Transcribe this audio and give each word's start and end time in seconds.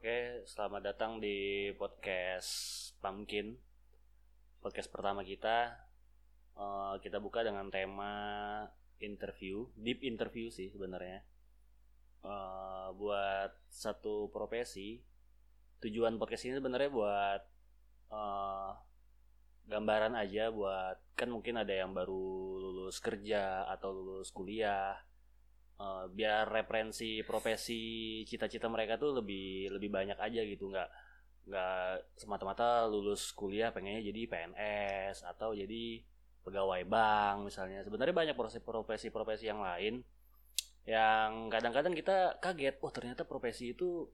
Oke, 0.00 0.48
selamat 0.48 0.80
datang 0.80 1.20
di 1.20 1.68
podcast 1.76 2.88
Pumpkin. 3.04 3.52
Podcast 4.64 4.88
pertama 4.88 5.20
kita. 5.20 5.76
Eh, 6.56 6.94
kita 7.04 7.20
buka 7.20 7.44
dengan 7.44 7.68
tema 7.68 8.16
interview, 8.96 9.68
deep 9.76 10.00
interview 10.00 10.48
sih 10.48 10.72
sebenarnya. 10.72 11.20
Eh, 12.24 12.88
buat 12.96 13.52
satu 13.68 14.32
profesi. 14.32 15.04
Tujuan 15.84 16.16
podcast 16.16 16.48
ini 16.48 16.56
sebenarnya 16.56 16.88
buat 16.88 17.42
eh, 18.08 18.70
gambaran 19.68 20.16
aja 20.16 20.48
buat 20.48 20.96
kan 21.12 21.28
mungkin 21.28 21.60
ada 21.60 21.76
yang 21.76 21.92
baru 21.92 22.56
lulus 22.56 23.04
kerja 23.04 23.68
atau 23.68 23.92
lulus 23.92 24.32
kuliah 24.32 24.96
Eh, 25.80 26.04
biar 26.12 26.44
referensi 26.52 27.24
profesi 27.24 28.20
cita-cita 28.28 28.68
mereka 28.68 29.00
tuh 29.00 29.16
lebih 29.24 29.72
lebih 29.72 29.88
banyak 29.88 30.18
aja 30.20 30.40
gitu. 30.44 30.68
Nggak 30.68 30.88
nggak 31.48 32.20
semata-mata 32.20 32.84
lulus 32.84 33.32
kuliah 33.32 33.72
pengennya 33.72 34.04
jadi 34.12 34.28
PNS 34.28 35.24
atau 35.24 35.56
jadi 35.56 36.04
pegawai 36.44 36.84
bank 36.84 37.48
misalnya. 37.48 37.80
Sebenarnya 37.80 38.12
banyak 38.12 38.36
profesi-profesi 38.60 39.48
yang 39.48 39.64
lain 39.64 40.04
yang 40.84 41.48
kadang-kadang 41.48 41.96
kita 41.96 42.40
kaget 42.44 42.76
oh 42.84 42.92
ternyata 42.92 43.24
profesi 43.24 43.72
itu 43.72 44.04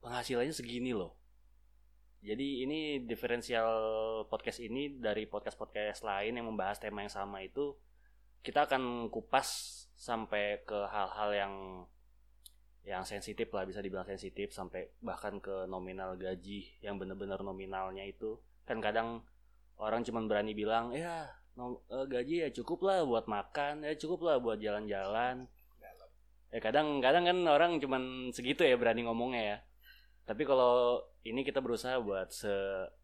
penghasilannya 0.00 0.56
segini 0.56 0.96
loh. 0.96 1.20
Jadi 2.24 2.64
ini 2.64 3.04
diferensial 3.04 3.68
podcast 4.32 4.64
ini 4.64 4.96
dari 4.96 5.28
podcast-podcast 5.28 6.00
lain 6.00 6.40
yang 6.40 6.48
membahas 6.48 6.80
tema 6.80 7.04
yang 7.04 7.12
sama 7.12 7.44
itu 7.44 7.76
kita 8.40 8.64
akan 8.64 9.12
kupas 9.12 9.87
sampai 9.98 10.62
ke 10.62 10.78
hal-hal 10.86 11.30
yang 11.34 11.54
yang 12.86 13.02
sensitif 13.04 13.50
lah 13.52 13.66
bisa 13.66 13.82
dibilang 13.82 14.06
sensitif 14.06 14.54
sampai 14.54 14.88
bahkan 15.02 15.42
ke 15.42 15.66
nominal 15.68 16.14
gaji 16.16 16.64
yang 16.80 16.96
bener-bener 16.96 17.42
nominalnya 17.42 18.06
itu. 18.06 18.38
Kan 18.64 18.78
kadang 18.78 19.26
orang 19.76 20.06
cuma 20.06 20.22
berani 20.24 20.54
bilang 20.54 20.94
ya 20.94 21.26
no, 21.58 21.82
eh, 21.90 22.06
gaji 22.06 22.46
ya 22.46 22.48
cukup 22.54 22.86
lah 22.86 23.02
buat 23.04 23.26
makan 23.26 23.84
ya 23.84 23.92
cukup 23.98 24.24
lah 24.24 24.36
buat 24.38 24.62
jalan-jalan. 24.62 25.50
Ya 26.48 26.58
kadang-kadang 26.64 27.28
kan 27.28 27.38
orang 27.44 27.76
cuma 27.76 28.00
segitu 28.32 28.64
ya 28.64 28.78
berani 28.78 29.04
ngomongnya 29.04 29.42
ya. 29.42 29.58
Tapi 30.24 30.48
kalau 30.48 31.02
ini 31.26 31.44
kita 31.44 31.60
berusaha 31.60 32.00
buat 32.00 32.32
se 32.32 32.54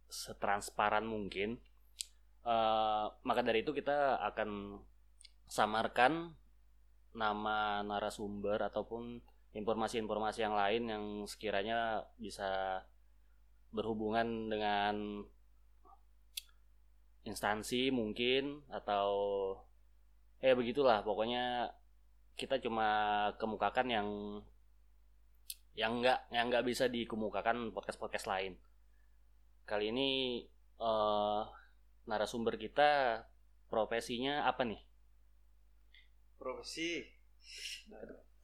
setransparan 0.08 1.02
mungkin 1.02 1.58
uh, 2.46 3.10
maka 3.24 3.40
dari 3.42 3.66
itu 3.66 3.74
kita 3.74 4.20
akan 4.32 4.78
samarkan 5.48 6.32
nama 7.14 7.80
narasumber 7.86 8.58
ataupun 8.58 9.22
informasi-informasi 9.54 10.42
yang 10.42 10.54
lain 10.58 10.82
yang 10.90 11.04
sekiranya 11.30 12.02
bisa 12.18 12.82
berhubungan 13.70 14.50
dengan 14.50 15.22
instansi 17.22 17.94
mungkin 17.94 18.66
atau 18.68 19.08
eh 20.42 20.52
begitulah. 20.52 21.06
Pokoknya 21.06 21.70
kita 22.34 22.58
cuma 22.58 23.30
kemukakan 23.38 23.86
yang 23.88 24.08
yang 25.74 26.02
enggak 26.02 26.26
yang 26.30 26.50
enggak 26.50 26.66
bisa 26.66 26.90
dikemukakan 26.90 27.70
podcast 27.70 27.98
podcast 27.98 28.26
lain. 28.26 28.58
Kali 29.64 29.94
ini 29.94 30.10
eh, 30.82 31.42
narasumber 32.04 32.58
kita 32.58 33.22
profesinya 33.70 34.44
apa 34.46 34.62
nih 34.66 34.93
profesi. 36.44 37.00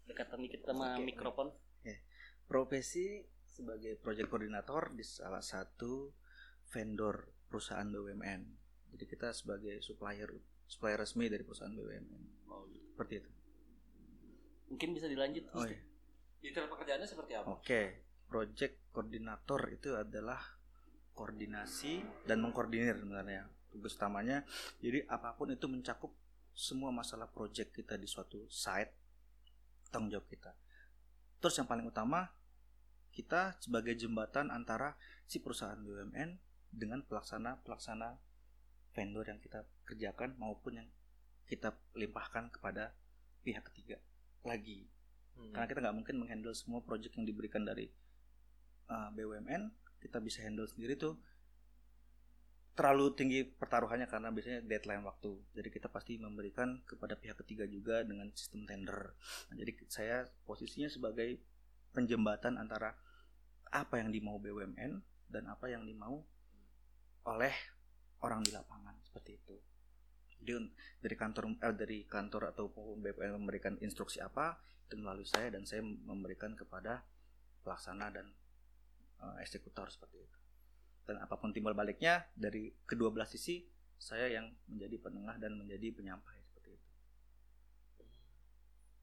Dekatan 0.09 0.41
dikit 0.41 0.65
sama 0.65 0.97
Oke. 0.97 1.05
mikrofon. 1.05 1.53
Profesi 2.49 3.21
sebagai 3.45 4.01
project 4.01 4.33
koordinator 4.33 4.97
di 4.97 5.05
salah 5.05 5.45
satu 5.45 6.11
vendor 6.73 7.29
perusahaan 7.47 7.87
BUMN 7.87 8.61
jadi 8.95 9.05
kita 9.07 9.29
sebagai 9.31 9.79
supplier 9.83 10.31
supplier 10.67 10.99
resmi 10.99 11.31
dari 11.31 11.43
perusahaan 11.43 11.75
BUMN 11.75 12.07
seperti 12.95 13.15
itu. 13.23 13.31
Mungkin 14.71 14.89
bisa 14.95 15.07
dilanjut 15.11 15.45
oh 15.55 15.67
iya. 15.67 15.81
Detail 16.41 16.73
pekerjaannya 16.73 17.09
seperti 17.09 17.33
apa? 17.37 17.47
oke. 17.59 17.83
Project 18.31 18.95
koordinator 18.95 19.61
itu 19.75 19.99
adalah 19.99 20.39
koordinasi 21.19 22.25
dan 22.27 22.39
mengkoordinir 22.39 22.95
sebenarnya. 22.95 23.51
Tugas 23.71 23.95
utamanya 23.99 24.47
jadi 24.79 25.07
apa 25.11 25.35
pun 25.35 25.51
itu 25.51 25.67
mencakup 25.67 26.15
semua 26.61 26.93
masalah 26.93 27.33
project 27.33 27.73
kita 27.73 27.97
di 27.97 28.05
suatu 28.05 28.45
site 28.53 28.93
tanggung 29.89 30.13
jawab 30.13 30.29
kita 30.29 30.53
terus 31.41 31.57
yang 31.57 31.65
paling 31.65 31.89
utama 31.89 32.29
kita 33.17 33.57
sebagai 33.65 33.97
jembatan 33.97 34.53
antara 34.53 35.01
si 35.25 35.41
perusahaan 35.41 35.81
BUMN 35.81 36.37
dengan 36.69 37.01
pelaksana 37.01 37.65
pelaksana 37.65 38.21
vendor 38.93 39.25
yang 39.25 39.41
kita 39.41 39.65
kerjakan 39.89 40.37
maupun 40.37 40.85
yang 40.85 40.89
kita 41.49 41.73
limpahkan 41.97 42.53
kepada 42.53 42.93
pihak 43.41 43.65
ketiga 43.73 43.97
lagi 44.45 44.87
Hmm. 45.41 45.53
karena 45.57 45.67
kita 45.73 45.81
nggak 45.81 45.97
mungkin 45.97 46.17
menghandle 46.21 46.53
semua 46.53 46.85
project 46.85 47.17
yang 47.17 47.25
diberikan 47.25 47.65
dari 47.65 47.89
uh, 48.93 49.09
BUMN 49.17 49.73
kita 50.05 50.21
bisa 50.21 50.45
handle 50.45 50.69
sendiri 50.69 51.01
tuh 51.01 51.17
terlalu 52.75 53.13
tinggi 53.13 53.41
pertaruhannya 53.45 54.07
karena 54.07 54.31
biasanya 54.31 54.65
deadline 54.65 55.05
waktu. 55.05 55.37
Jadi 55.55 55.69
kita 55.69 55.91
pasti 55.91 56.17
memberikan 56.17 56.81
kepada 56.87 57.19
pihak 57.19 57.37
ketiga 57.45 57.67
juga 57.67 58.03
dengan 58.07 58.31
sistem 58.33 58.65
tender. 58.67 59.15
Nah, 59.51 59.55
jadi 59.59 59.73
saya 59.91 60.17
posisinya 60.47 60.89
sebagai 60.89 61.39
penjembatan 61.91 62.57
antara 62.57 62.95
apa 63.71 63.99
yang 63.99 64.11
dimau 64.11 64.39
BUMN 64.39 65.03
dan 65.31 65.45
apa 65.47 65.71
yang 65.71 65.87
dimau 65.87 66.23
oleh 67.27 67.55
orang 68.25 68.43
di 68.43 68.51
lapangan 68.55 68.97
seperti 69.05 69.39
itu. 69.39 69.57
Jadi 70.41 70.53
dari 71.05 71.17
kantor 71.21 71.43
eh, 71.61 71.75
dari 71.77 71.99
kantor 72.09 72.57
ataupun 72.57 73.05
BPN 73.05 73.37
memberikan 73.37 73.77
instruksi 73.85 74.25
apa 74.25 74.57
itu 74.89 74.97
melalui 74.97 75.29
saya 75.29 75.53
dan 75.53 75.69
saya 75.69 75.85
memberikan 75.85 76.57
kepada 76.57 77.05
pelaksana 77.61 78.09
dan 78.09 78.33
eh, 79.21 79.37
eksekutor 79.45 79.93
seperti 79.93 80.25
itu 80.25 80.40
dan 81.11 81.19
apa 81.19 81.35
pun 81.35 81.51
timbal 81.51 81.75
baliknya 81.75 82.23
dari 82.39 82.71
kedua 82.87 83.11
belah 83.11 83.27
sisi 83.27 83.67
saya 83.99 84.31
yang 84.31 84.47
menjadi 84.71 84.97
penengah 85.03 85.37
dan 85.37 85.59
menjadi 85.59 85.91
penyampai 85.91 86.39
seperti 86.41 86.71
itu 86.73 86.89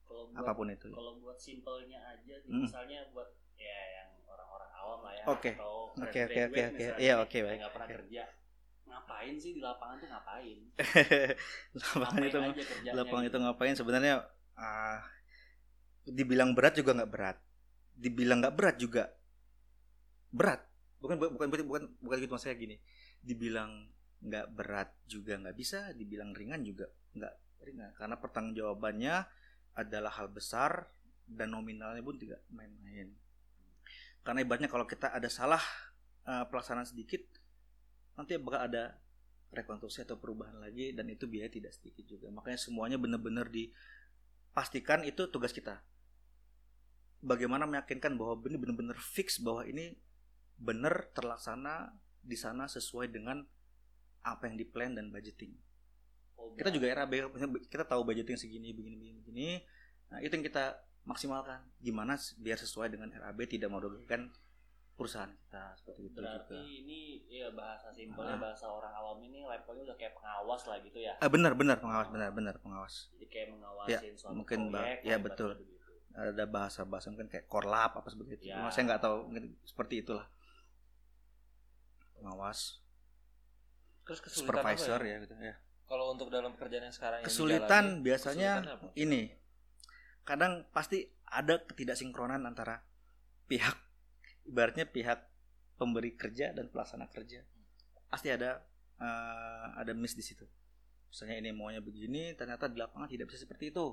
kalau 0.08 0.24
buat 0.32 0.40
apa 0.40 0.52
pun 0.56 0.66
itu 0.72 0.88
kalau 0.90 1.12
buat 1.20 1.38
simpelnya 1.38 2.00
aja 2.08 2.34
Hmm. 2.48 2.64
misalnya 2.64 3.04
buat 3.12 3.28
ya 3.54 3.80
yang 4.00 4.10
orang-orang 4.24 4.70
awam 4.72 5.00
lah 5.04 5.12
ya 5.12 5.24
Oke. 5.28 5.52
atau 5.52 5.76
Oke, 5.98 6.18
oke, 6.24 6.40
oke, 6.48 6.62
oke. 6.70 6.84
Iya, 7.02 7.14
oke, 7.18 7.36
yang 7.36 7.46
baik. 7.50 7.58
nggak 7.58 7.72
pernah 7.74 7.88
Oke. 7.90 7.96
kerja 8.00 8.22
ngapain 8.88 9.34
sih 9.36 9.52
di 9.52 9.60
lapangan 9.60 9.96
tuh 10.00 10.08
ngapain 10.08 10.58
lapangan 11.78 12.08
ngapain 12.08 12.24
itu 12.24 12.38
lapangan 12.96 13.24
gitu. 13.28 13.30
itu 13.30 13.38
ngapain 13.44 13.74
sebenarnya 13.76 14.14
ah, 14.56 14.98
dibilang 16.08 16.56
berat 16.56 16.72
juga 16.72 16.96
nggak 16.96 17.10
berat 17.12 17.36
dibilang 17.98 18.38
nggak 18.40 18.54
berat 18.56 18.76
juga 18.80 19.04
berat 20.30 20.60
bukan 20.98 21.16
bukan 21.18 21.48
bukan 21.50 21.66
bukan 21.66 21.82
bukan 22.02 22.16
gitu 22.22 22.32
maksudnya 22.34 22.56
gini. 22.58 22.76
Dibilang 23.22 23.90
nggak 24.18 24.46
berat 24.50 24.90
juga 25.06 25.38
nggak 25.38 25.54
bisa 25.54 25.94
dibilang 25.94 26.34
ringan 26.34 26.62
juga 26.62 26.86
nggak 27.14 27.34
ringan. 27.66 27.90
Karena 27.94 28.16
pertanggungjawabannya 28.18 29.14
adalah 29.78 30.12
hal 30.18 30.28
besar 30.30 30.90
dan 31.28 31.54
nominalnya 31.54 32.02
pun 32.02 32.18
tidak 32.18 32.42
main-main. 32.50 33.14
Karena 34.24 34.42
ibaratnya 34.42 34.68
kalau 34.68 34.84
kita 34.88 35.14
ada 35.14 35.28
salah 35.30 35.62
eh, 36.26 36.44
pelaksanaan 36.48 36.88
sedikit 36.88 37.22
nanti 38.18 38.34
bakal 38.40 38.66
ada 38.66 38.98
rekonstruksi 39.54 40.04
atau 40.04 40.20
perubahan 40.20 40.60
lagi 40.60 40.92
dan 40.92 41.08
itu 41.08 41.24
biaya 41.24 41.48
tidak 41.48 41.72
sedikit 41.72 42.04
juga. 42.04 42.28
Makanya 42.28 42.58
semuanya 42.60 42.98
benar-benar 43.00 43.48
dipastikan 43.48 45.06
itu 45.06 45.30
tugas 45.32 45.54
kita. 45.54 45.80
Bagaimana 47.18 47.66
meyakinkan 47.66 48.14
bahwa 48.14 48.38
ini 48.46 48.58
benar-benar 48.60 48.98
fix 49.00 49.40
bahwa 49.40 49.66
ini 49.66 49.96
benar 50.58 51.08
terlaksana 51.10 51.94
di 52.20 52.34
sana 52.34 52.66
sesuai 52.66 53.08
dengan 53.08 53.40
apa 54.20 54.42
yang 54.44 54.58
di 54.58 54.66
plan 54.66 54.92
dan 54.92 55.08
budgeting. 55.08 55.54
Oh, 56.34 56.52
kita 56.52 56.68
juga 56.68 56.90
RAB 56.92 57.12
kita 57.66 57.82
tahu 57.82 58.02
budgeting 58.04 58.34
segini 58.34 58.70
begini 58.70 58.94
begini 58.94 59.18
begini. 59.18 59.48
Nah 60.08 60.18
itu 60.18 60.30
yang 60.30 60.44
kita 60.44 60.76
maksimalkan. 61.02 61.62
Gimana 61.78 62.14
biar 62.36 62.58
sesuai 62.58 62.90
dengan 62.90 63.08
RAB 63.08 63.38
tidak 63.46 63.70
merugikan 63.70 64.28
perusahaan 64.92 65.30
kita 65.30 65.78
seperti 65.78 66.10
itu 66.10 66.18
berarti 66.18 66.58
juga. 66.58 66.66
ini 66.66 66.98
ya 67.30 67.54
bahasa 67.54 67.86
simpelnya 67.88 68.34
Ah. 68.34 68.50
bahasa 68.50 68.66
orang 68.66 68.90
awam 68.90 69.22
ini 69.22 69.46
levelnya 69.46 69.86
udah 69.86 69.96
kayak 69.96 70.10
pengawas 70.12 70.62
lah 70.66 70.82
gitu 70.82 70.98
ya? 70.98 71.14
Ah, 71.16 71.30
benar 71.30 71.54
benar 71.54 71.78
pengawas 71.78 72.10
benar 72.10 72.34
benar 72.34 72.58
pengawas. 72.58 73.06
Jadi 73.14 73.26
kayak 73.30 73.48
mengawasin 73.54 74.14
suatu 74.18 74.34
mungkin, 74.34 74.74
proyek 74.74 75.06
Ya, 75.06 75.16
betul. 75.16 75.54
ada 76.10 76.44
bahasa 76.50 76.82
bahasa 76.82 77.14
mungkin 77.14 77.30
kayak 77.30 77.46
korlap 77.46 77.94
apa 77.94 78.10
seperti 78.10 78.42
itu. 78.42 78.44
Ya. 78.50 78.58
Cuma 78.58 78.74
saya 78.74 78.90
nggak 78.90 78.98
tahu 79.00 79.16
mungkin 79.30 79.54
seperti 79.62 80.02
itulah 80.02 80.26
pengawas 82.18 82.82
Terus 84.08 84.24
kesulitan 84.24 84.56
supervisor 84.56 85.00
apa 85.04 85.04
ya? 85.04 85.20
ya 85.20 85.24
gitu 85.28 85.34
ya. 85.36 85.54
Kalau 85.84 86.04
untuk 86.16 86.32
dalam 86.32 86.56
pekerjaan 86.56 86.88
yang 86.88 86.96
sekarang 86.96 87.20
yang 87.20 87.28
kesulitan 87.28 87.84
dijalani, 87.84 88.04
biasanya 88.08 88.52
kesulitan 88.56 88.76
apa? 88.80 88.86
ini. 88.96 89.22
Kadang 90.24 90.52
pasti 90.72 90.98
ada 91.28 91.60
ketidaksinkronan 91.60 92.40
antara 92.48 92.80
pihak 93.48 93.76
ibaratnya 94.48 94.88
pihak 94.88 95.28
pemberi 95.76 96.16
kerja 96.16 96.56
dan 96.56 96.72
pelaksana 96.72 97.12
kerja. 97.12 97.44
Pasti 98.08 98.32
ada 98.32 98.64
eh, 98.96 99.66
ada 99.76 99.92
miss 99.92 100.16
di 100.16 100.24
situ. 100.24 100.48
Misalnya 101.12 101.44
ini 101.44 101.52
maunya 101.52 101.84
begini 101.84 102.32
ternyata 102.32 102.72
di 102.72 102.80
lapangan 102.80 103.12
tidak 103.12 103.28
bisa 103.28 103.44
seperti 103.44 103.76
itu. 103.76 103.92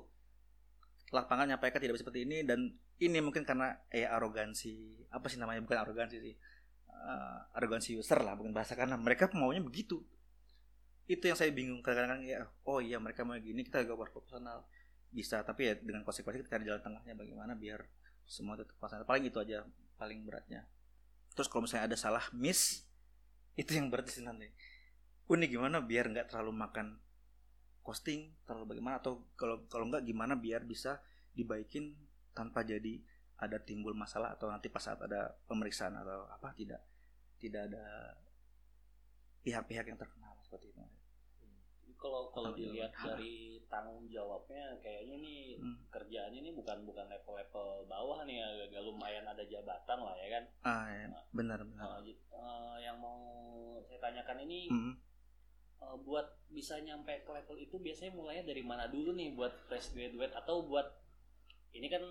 Lapangan 1.11 1.51
nyampaikan 1.51 1.83
tidak 1.83 1.99
bisa 1.99 2.07
seperti 2.07 2.23
ini 2.23 2.47
dan 2.47 2.71
ini 3.03 3.19
mungkin 3.19 3.43
karena 3.43 3.83
eh 3.91 4.07
arogansi. 4.07 5.07
Apa 5.11 5.27
sih 5.27 5.43
namanya? 5.43 5.59
Bukan 5.59 5.75
arogansi 5.75 6.23
sih 6.23 6.35
Eh, 7.05 7.39
arogansi 7.53 7.93
user 7.93 8.17
lah 8.25 8.33
bukan 8.33 8.49
bahasa 8.49 8.73
karena 8.73 8.97
mereka 8.97 9.29
maunya 9.37 9.61
begitu. 9.61 10.01
Itu 11.05 11.29
yang 11.29 11.37
saya 11.37 11.53
bingung 11.53 11.85
kadang-kadang 11.85 12.25
ya 12.25 12.49
oh 12.65 12.81
iya 12.81 12.97
mereka 12.97 13.21
mau 13.21 13.37
gini 13.37 13.61
kita 13.61 13.85
juga 13.85 14.09
proporsional 14.09 14.65
bisa 15.13 15.45
tapi 15.45 15.69
ya 15.69 15.73
dengan 15.77 16.01
konsekuensi 16.01 16.41
kita 16.41 16.65
jalan 16.65 16.81
tengahnya 16.81 17.13
bagaimana 17.13 17.53
biar 17.53 17.85
semua 18.25 18.57
tetap 18.57 18.73
proporsional 18.73 19.05
paling 19.05 19.29
itu 19.29 19.37
aja 19.37 19.61
paling 20.01 20.25
beratnya. 20.25 20.65
Terus 21.37 21.45
kalau 21.45 21.69
misalnya 21.69 21.93
ada 21.93 21.97
salah 21.99 22.25
miss 22.33 22.81
itu 23.53 23.69
yang 23.77 23.93
berat 23.93 24.09
sih 24.09 24.25
nanti. 24.25 24.49
Unik 25.29 25.49
gimana 25.61 25.85
biar 25.85 26.09
nggak 26.09 26.33
terlalu 26.33 26.57
makan 26.57 26.97
costing 27.85 28.33
terlalu 28.49 28.73
bagaimana 28.73 28.97
atau 28.97 29.29
kalau 29.37 29.61
kalau 29.69 29.85
nggak 29.93 30.09
gimana 30.09 30.33
biar 30.33 30.65
bisa 30.65 30.97
dibaikin 31.37 31.93
tanpa 32.33 32.65
jadi 32.65 32.97
ada 33.35 33.57
timbul 33.59 33.91
masalah 33.91 34.35
atau 34.35 34.47
nanti 34.47 34.71
pas 34.71 34.79
saat 34.79 34.99
ada 35.03 35.35
pemeriksaan 35.47 35.95
atau 35.99 36.23
apa 36.31 36.55
tidak 36.55 36.79
tidak 37.35 37.67
ada 37.67 38.15
pihak-pihak 39.43 39.85
yang 39.91 39.99
terkenal 39.99 40.33
seperti 40.41 40.71
itu. 40.71 40.81
Kalau 41.95 42.29
kalau 42.29 42.53
dilihat 42.53 42.93
dari 43.01 43.59
tanggung 43.65 44.05
jawabnya 44.11 44.77
kayaknya 44.83 45.15
nih 45.19 45.41
Hmm. 45.57 45.79
kerjaannya 45.89 46.37
ini 46.43 46.51
bukan 46.53 46.85
bukan 46.85 47.07
level-level 47.09 47.87
bawah 47.89 48.21
nih 48.27 48.43
agak 48.67 48.83
lumayan 48.83 49.25
ada 49.25 49.41
jabatan 49.41 49.99
lah 50.03 50.15
ya 50.19 50.27
kan. 50.37 50.43
Ah, 50.61 50.85
ya, 50.91 51.05
benar 51.33 51.59
benar. 51.65 51.97
Uh, 51.97 52.05
uh, 52.35 52.75
yang 52.77 52.99
mau 52.99 53.17
saya 53.87 53.97
tanyakan 53.99 54.43
ini 54.45 54.69
Hmm. 54.69 54.93
uh, 55.81 55.97
buat 56.03 56.27
bisa 56.51 56.77
nyampe 56.83 57.25
ke 57.25 57.31
level 57.31 57.57
itu 57.57 57.75
biasanya 57.81 58.13
mulainya 58.13 58.43
dari 58.53 58.61
mana 58.61 58.85
dulu 58.85 59.15
nih 59.15 59.33
buat 59.33 59.55
fresh 59.65 59.95
graduate 59.95 60.35
atau 60.35 60.61
buat 60.67 60.85
ini 61.73 61.87
kan 61.89 62.03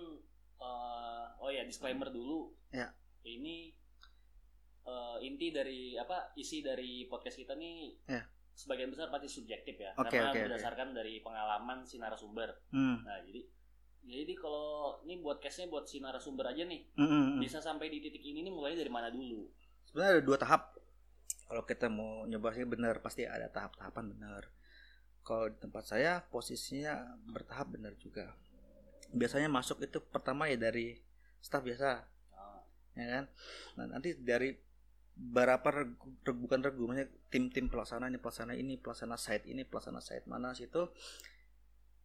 uh, 0.59 1.27
oh 1.39 1.49
ya 1.49 1.63
disclaimer 1.63 2.09
dulu. 2.09 2.53
Ya. 2.71 2.91
Ini 3.25 3.73
uh, 4.85 5.17
inti 5.19 5.49
dari 5.49 5.97
apa 5.97 6.31
isi 6.37 6.61
dari 6.61 7.09
podcast 7.09 7.35
kita 7.35 7.57
nih 7.57 7.97
Ya. 8.05 8.23
sebagian 8.55 8.87
besar 8.87 9.11
pasti 9.11 9.27
subjektif 9.27 9.75
ya 9.75 9.91
Oke, 9.99 10.15
karena 10.15 10.31
oke. 10.31 10.39
berdasarkan 10.47 10.95
dari 10.95 11.19
pengalaman 11.19 11.83
si 11.83 11.97
narasumber. 11.99 12.53
Hmm. 12.71 13.03
Nah 13.03 13.19
jadi 13.25 13.41
jadi 14.05 14.33
kalau 14.37 15.01
ini 15.03 15.17
buat 15.17 15.41
case-nya 15.41 15.65
buat 15.67 15.89
si 15.89 15.97
narasumber 15.97 16.53
aja 16.53 16.61
nih 16.63 16.85
Hmm, 16.93 17.09
hmm, 17.09 17.23
hmm. 17.35 17.39
bisa 17.41 17.57
sampai 17.57 17.89
di 17.89 17.99
titik 17.99 18.21
ini 18.21 18.45
nih 18.45 18.53
mulai 18.53 18.77
dari 18.77 18.87
mana 18.87 19.09
dulu? 19.09 19.49
Sebenarnya 19.89 20.21
ada 20.21 20.23
dua 20.23 20.37
tahap. 20.37 20.61
Kalau 21.45 21.61
kita 21.65 21.89
mau 21.89 22.25
nyoba 22.25 22.53
sih 22.53 22.65
benar 22.65 23.01
pasti 23.01 23.25
ada 23.25 23.49
tahap-tahapan 23.49 24.05
benar. 24.13 24.43
Kalau 25.25 25.49
di 25.49 25.57
tempat 25.57 25.83
saya 25.89 26.21
posisinya 26.21 27.17
bertahap 27.25 27.73
benar 27.73 27.97
juga. 27.97 28.29
Biasanya 29.15 29.47
masuk 29.47 29.79
itu 29.81 30.03
pertama 30.03 30.51
ya 30.51 30.59
dari 30.59 30.99
staf 31.39 31.63
biasa, 31.63 32.03
Nah, 32.35 32.59
ya 32.95 33.07
kan. 33.11 33.25
Nah, 33.79 33.85
nanti 33.95 34.15
dari 34.15 34.55
berapa 35.15 35.63
regu, 35.71 35.95
regu- 36.23 36.41
bukan 36.43 36.59
regu, 36.59 36.83
maksudnya 36.83 37.07
tim-tim 37.31 37.71
pelaksana 37.71 38.07
ini, 38.07 38.19
pelaksana 38.19 38.53
ini, 38.53 38.75
pelaksana 38.75 39.15
site 39.15 39.47
ini, 39.47 39.63
pelaksana 39.63 40.03
site 40.03 40.27
mana 40.27 40.51
situ. 40.51 40.91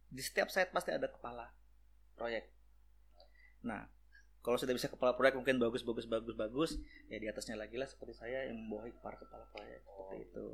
Di 0.07 0.23
setiap 0.23 0.47
site 0.47 0.71
pasti 0.71 0.91
ada 0.91 1.07
kepala 1.07 1.51
proyek. 2.15 2.47
Nah, 3.63 3.87
kalau 4.39 4.55
sudah 4.55 4.71
bisa 4.71 4.87
kepala 4.87 5.15
proyek 5.15 5.35
mungkin 5.35 5.59
bagus 5.59 5.83
bagus 5.83 6.07
bagus 6.07 6.35
bagus, 6.35 6.71
ya 7.07 7.19
di 7.19 7.27
atasnya 7.27 7.55
lagi 7.55 7.75
lah 7.75 7.87
seperti 7.87 8.15
saya 8.15 8.47
yang 8.47 8.55
membawahi 8.57 8.91
para 8.99 9.15
kepala 9.15 9.43
proyek 9.51 9.83
seperti 9.83 10.15
Oh. 10.15 10.23
itu. 10.23 10.47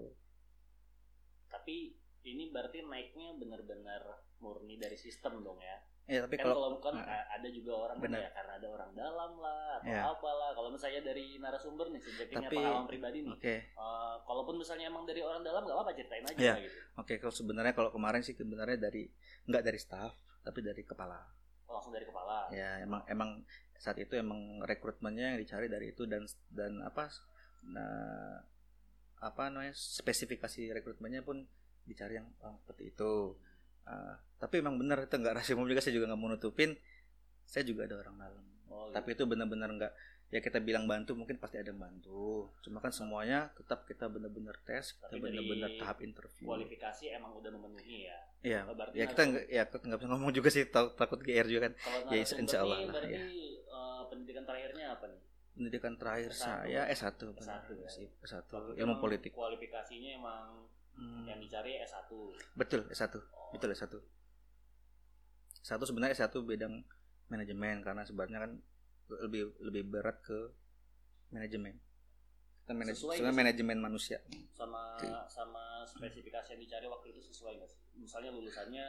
tapi 1.47 1.95
ini 2.27 2.43
berarti 2.47 2.83
naiknya 2.83 3.31
benar-benar 3.33 4.01
murni 4.37 4.75
dari 4.75 4.95
sistem 4.95 5.39
dong 5.39 5.57
ya. 5.57 5.77
Ya 6.07 6.23
tapi 6.23 6.35
kan 6.35 6.45
kalau 6.45 6.55
kalau 6.57 6.69
bukan 6.77 6.93
Nah. 6.93 7.03
a- 7.05 7.27
ada 7.35 7.47
juga 7.49 7.71
orang 7.77 7.97
Benar. 7.99 8.19
ya 8.21 8.29
karena 8.31 8.53
ada 8.55 8.67
orang 8.69 8.91
dalam 8.93 9.31
lah 9.37 9.63
atau 9.77 9.91
Ya. 9.91 10.01
apalah. 10.05 10.49
Kalau 10.51 10.69
misalnya 10.69 11.01
dari 11.03 11.35
narasumber 11.37 11.85
nih 11.89 11.99
subjektifnya 11.99 12.47
Tapi- 12.47 12.57
pengalaman 12.57 12.87
pribadi 12.87 13.17
nih. 13.21 13.33
oke 13.33 13.55
Eh, 13.67 14.15
kalaupun 14.21 14.55
misalnya 14.55 14.85
emang 14.87 15.03
dari 15.03 15.19
orang 15.19 15.41
dalam 15.41 15.61
nggak 15.61 15.75
apa-apa 15.75 15.91
ceritain 15.93 16.23
aja 16.25 16.39
Ya. 16.39 16.55
gitu. 16.57 16.79
oke 16.97 17.13
kalau 17.17 17.33
sebenarnya 17.33 17.73
kalau 17.73 17.89
kemarin 17.89 18.21
sih 18.21 18.31
sebenarnya 18.33 18.77
dari 18.77 19.03
nggak 19.45 19.63
dari 19.63 19.77
staff 19.77 20.11
tapi 20.41 20.59
dari 20.61 20.81
kepala. 20.81 21.19
Langsung 21.65 21.91
dari 21.91 22.03
kepala. 22.03 22.47
ya 22.49 22.79
emang 22.79 23.03
emang 23.05 23.43
saat 23.75 23.97
itu 23.97 24.15
emang 24.15 24.39
rekrutmennya 24.61 25.35
yang 25.35 25.39
dicari 25.39 25.67
dari 25.67 25.91
itu 25.91 26.05
dan 26.05 26.23
dan 26.49 26.79
apa 26.81 27.11
nah 27.65 28.39
apa 29.19 29.49
namanya 29.49 29.73
spesifikasi 29.73 30.71
rekrutmennya 30.71 31.19
pun 31.21 31.43
dicari 31.87 32.19
yang 32.19 32.27
oh, 32.41 32.55
seperti 32.59 32.91
itu 32.91 33.33
Ah, 33.87 34.19
tapi 34.35 34.59
emang 34.59 34.75
benar 34.75 34.99
itu 34.99 35.15
nggak 35.15 35.31
rahasia 35.31 35.55
umum 35.55 35.63
juga 35.63 35.79
saya 35.79 35.95
juga 35.95 36.11
nggak 36.11 36.19
mau 36.19 36.27
nutupin 36.27 36.75
saya 37.47 37.63
juga 37.63 37.87
ada 37.87 37.95
orang 37.97 38.15
dalam 38.19 38.43
Oh, 38.67 38.91
tapi 38.91 39.15
itu 39.15 39.23
benar-benar 39.23 39.71
nggak 39.71 39.93
ya 40.27 40.43
kita 40.43 40.59
bilang 40.59 40.83
bantu 40.83 41.15
mungkin 41.15 41.39
pasti 41.39 41.55
ada 41.55 41.71
yang 41.71 41.79
bantu 41.79 42.51
cuma 42.59 42.83
kan 42.83 42.91
semuanya 42.91 43.47
tetap 43.55 43.87
kita 43.87 44.11
benar-benar 44.11 44.59
tes 44.59 44.91
kita 44.91 45.15
benar-benar 45.15 45.71
tahap 45.79 46.03
interview 46.03 46.51
kualifikasi 46.51 47.15
emang 47.15 47.31
udah 47.31 47.47
memenuhi 47.47 48.11
ya. 48.11 48.19
Iya, 48.43 48.59
berarti 48.67 48.91
ya 48.93 49.05
kita 49.07 49.21
nggak 49.23 49.45
ya 49.47 49.63
nggak 49.65 49.97
bisa 49.97 50.07
ngomong 50.11 50.31
juga 50.35 50.49
sih 50.51 50.67
takut, 50.67 50.93
takut 50.93 51.19
GR 51.23 51.47
juga 51.47 51.71
kan 51.71 51.73
Ya, 52.11 52.19
insya 52.19 52.59
Allah 52.59 52.91
lah, 52.91 53.01
ya. 53.01 53.23
eh, 53.23 54.01
pendidikan 54.11 54.43
terakhirnya 54.43 54.85
apa 54.93 55.05
nih? 55.07 55.19
pendidikan 55.55 55.93
terakhir 55.95 56.31
S1. 56.35 56.43
saya 56.43 56.81
S1 56.91 57.17
benar 57.33 57.63
S1 57.63 57.71
ya. 57.73 57.89
sih 57.89 58.07
S1 58.21 58.43
Berarti 58.45 58.71
ilmu 58.77 58.83
emang 58.83 58.99
politik 58.99 59.31
Kualifikasinya 59.31 60.11
emang 60.13 60.67
Hmm, 60.97 61.23
yang 61.23 61.37
dicari 61.37 61.77
S1. 61.79 62.09
betul 62.57 62.81
S1 62.89 63.13
Oh, 63.13 63.53
betul 63.53 63.69
S1 63.71 63.93
satu. 65.61 65.83
Sebenarnya 65.83 66.15
S1 66.15 66.31
bidang 66.41 66.79
manajemen 67.27 67.83
karena 67.83 68.01
sebenarnya 68.01 68.39
kan 68.39 68.51
lebih 69.19 69.51
lebih 69.59 69.83
berat 69.87 70.23
ke 70.23 70.55
manajemen. 71.29 71.75
Kan 72.63 72.75
manaj- 72.75 72.95
Sesuai 72.95 73.19
sebenarnya 73.19 73.39
manajemen 73.43 73.77
manusia. 73.79 74.17
Sama 74.51 74.95
Oke. 74.95 75.07
sama 75.27 75.83
spesifikasi 75.83 76.55
yang 76.55 76.61
dicari 76.63 76.87
waktu 76.87 77.11
itu 77.11 77.19
sesuai 77.21 77.59
nggak 77.59 77.69
sih? 77.69 77.79
Misalnya 77.99 78.31
lulusannya 78.31 78.85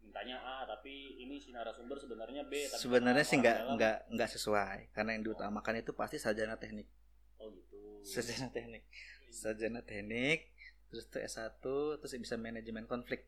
mintanya 0.00 0.36
A 0.40 0.56
tapi 0.64 1.16
ini 1.16 1.40
si 1.40 1.48
narasumber 1.48 1.96
sebenarnya 1.96 2.44
B 2.44 2.68
tapi 2.68 2.80
sebenarnya 2.80 3.24
sih 3.24 3.40
nggak 3.40 3.58
nggak 3.76 3.96
nggak 4.12 4.28
sesuai. 4.32 4.92
Karena 4.96 5.10
yang 5.16 5.24
diutamakan 5.24 5.80
itu 5.80 5.92
pasti 5.92 6.16
sarjana 6.16 6.56
teknik. 6.56 6.88
Oh 7.36 7.52
gitu. 7.52 8.00
Sarjana 8.00 8.48
teknik. 8.48 8.84
Sarjana 9.28 9.80
teknik 9.84 10.53
terus 10.94 11.10
tuh 11.10 11.18
S1 11.18 11.58
terus 11.98 12.14
bisa 12.14 12.38
manajemen 12.38 12.86
konflik. 12.86 13.26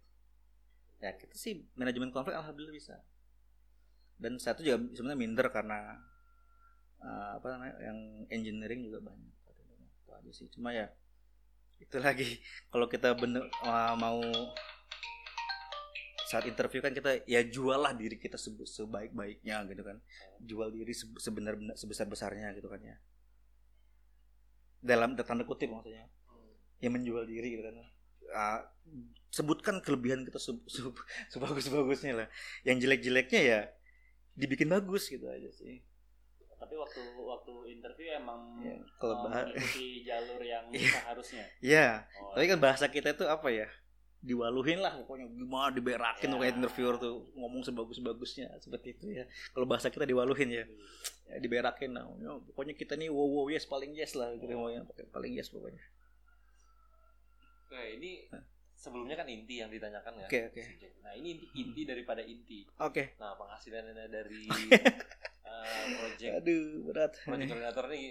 Ya 1.03 1.11
kita 1.19 1.35
sih 1.35 1.67
manajemen 1.75 2.15
konflik 2.15 2.39
alhamdulillah 2.39 2.71
bisa. 2.71 3.03
Dan 4.17 4.39
satu 4.39 4.63
juga 4.63 4.79
sebenarnya 4.95 5.19
minder 5.19 5.47
karena 5.51 5.99
uh, 7.03 7.37
apa 7.37 7.47
namanya 7.59 7.75
yang 7.83 7.99
engineering 8.31 8.87
juga 8.87 9.03
banyak. 9.03 9.35
Itu 10.07 10.11
aja 10.15 10.31
sih. 10.31 10.47
Cuma 10.55 10.71
ya 10.71 10.87
itu 11.83 11.99
lagi. 11.99 12.39
Kalau 12.73 12.87
kita 12.87 13.19
bener 13.19 13.51
uh, 13.67 13.99
mau 13.99 14.23
saat 16.27 16.47
interview 16.47 16.83
kan 16.83 16.91
kita 16.91 17.23
ya 17.27 17.43
jual 17.47 17.79
lah 17.79 17.95
diri 17.95 18.15
kita 18.15 18.39
sebaik-baiknya 18.39 19.67
gitu 19.67 19.83
kan. 19.83 19.99
Jual 20.39 20.71
diri 20.71 20.95
se- 20.95 21.19
sebenar 21.19 21.59
sebesar 21.75 22.07
besarnya 22.07 22.55
gitu 22.55 22.71
kan 22.71 22.79
ya. 22.79 22.97
Dalam 24.87 25.19
tanda 25.19 25.43
kutip 25.43 25.67
maksudnya 25.67 26.07
yang 26.81 26.93
menjual 26.95 27.25
diri 27.25 27.57
gitu 27.57 27.63
kan. 27.65 27.75
Ah, 28.35 28.61
sebutkan 29.31 29.79
kelebihan 29.81 30.25
kita 30.25 30.39
se- 30.39 30.65
se- 30.67 30.83
sebagus-bagusnya 31.33 32.13
lah. 32.17 32.29
Yang 32.63 32.87
jelek-jeleknya 32.87 33.41
ya 33.43 33.61
dibikin 34.35 34.69
bagus 34.69 35.09
gitu 35.09 35.25
aja 35.27 35.49
sih. 35.53 35.81
Tapi 36.57 36.73
waktu 36.73 37.01
waktu 37.21 37.53
interview 37.69 38.17
emang 38.17 38.65
ya, 38.65 38.77
kalau 38.97 39.29
mengikuti 39.29 40.01
jalur 40.09 40.41
yang 40.41 40.65
Iya. 40.73 41.05
seharusnya? 41.05 41.45
Ya 41.61 41.87
oh, 42.21 42.33
tapi 42.33 42.49
kan 42.49 42.59
bahasa 42.61 42.89
kita 42.89 43.13
itu 43.13 43.25
apa 43.29 43.49
ya? 43.53 43.69
Diwaluhin 44.25 44.81
lah 44.81 44.97
pokoknya. 45.05 45.29
Gimana 45.31 45.69
diberakin 45.71 46.27
Ya. 46.27 46.33
pokoknya 46.33 46.53
interviewer 46.57 46.97
tuh 46.97 47.29
ngomong 47.37 47.61
sebagus-bagusnya 47.63 48.57
seperti 48.59 48.97
itu 48.97 49.07
ya. 49.13 49.25
Kalau 49.53 49.69
bahasa 49.69 49.93
kita 49.93 50.09
diwaluhin 50.09 50.49
ya, 50.49 50.65
ya 51.29 51.37
diberakin 51.39 51.93
lah. 51.93 52.09
Ya, 52.19 52.33
pokoknya 52.51 52.73
kita 52.73 52.97
nih 52.97 53.13
wow 53.13 53.29
wow 53.29 53.47
yes 53.53 53.69
paling 53.69 53.93
yes 53.93 54.17
lah 54.17 54.33
gitu 54.35 54.49
yang 54.49 54.89
paling 55.13 55.37
yes 55.37 55.53
pokoknya 55.53 55.85
Oke, 57.67 57.99
ini 57.99 58.31
sebelumnya 58.79 59.19
kan 59.19 59.27
inti 59.27 59.59
yang 59.59 59.67
ditanyakan 59.67 60.23
ya. 60.23 60.29
Oke, 60.31 60.41
oke. 60.55 60.63
Nah, 61.03 61.13
ini 61.19 61.35
inti, 61.35 61.47
inti 61.59 61.83
daripada 61.83 62.23
inti. 62.23 62.63
oke 62.79 63.19
Nah, 63.19 63.35
penghasilannya 63.35 64.07
dari 64.07 64.47
eh, 65.51 65.85
project 65.99 66.33
aduh 66.39 66.67
berat 66.87 67.13
project 67.27 67.51
koordinator 67.51 67.85
nih 67.91 68.07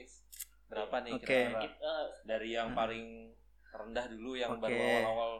berapa 0.65 0.95
nih 1.07 1.13
Oke. 1.15 1.23
kira-kira? 1.23 1.61
Eh, 1.63 2.05
Dari 2.27 2.49
yang 2.51 2.75
paling 2.75 3.31
rendah 3.71 4.05
dulu 4.11 4.35
yang 4.35 4.59
Oke. 4.59 4.67
baru 4.67 4.75
awal-awal 4.75 5.31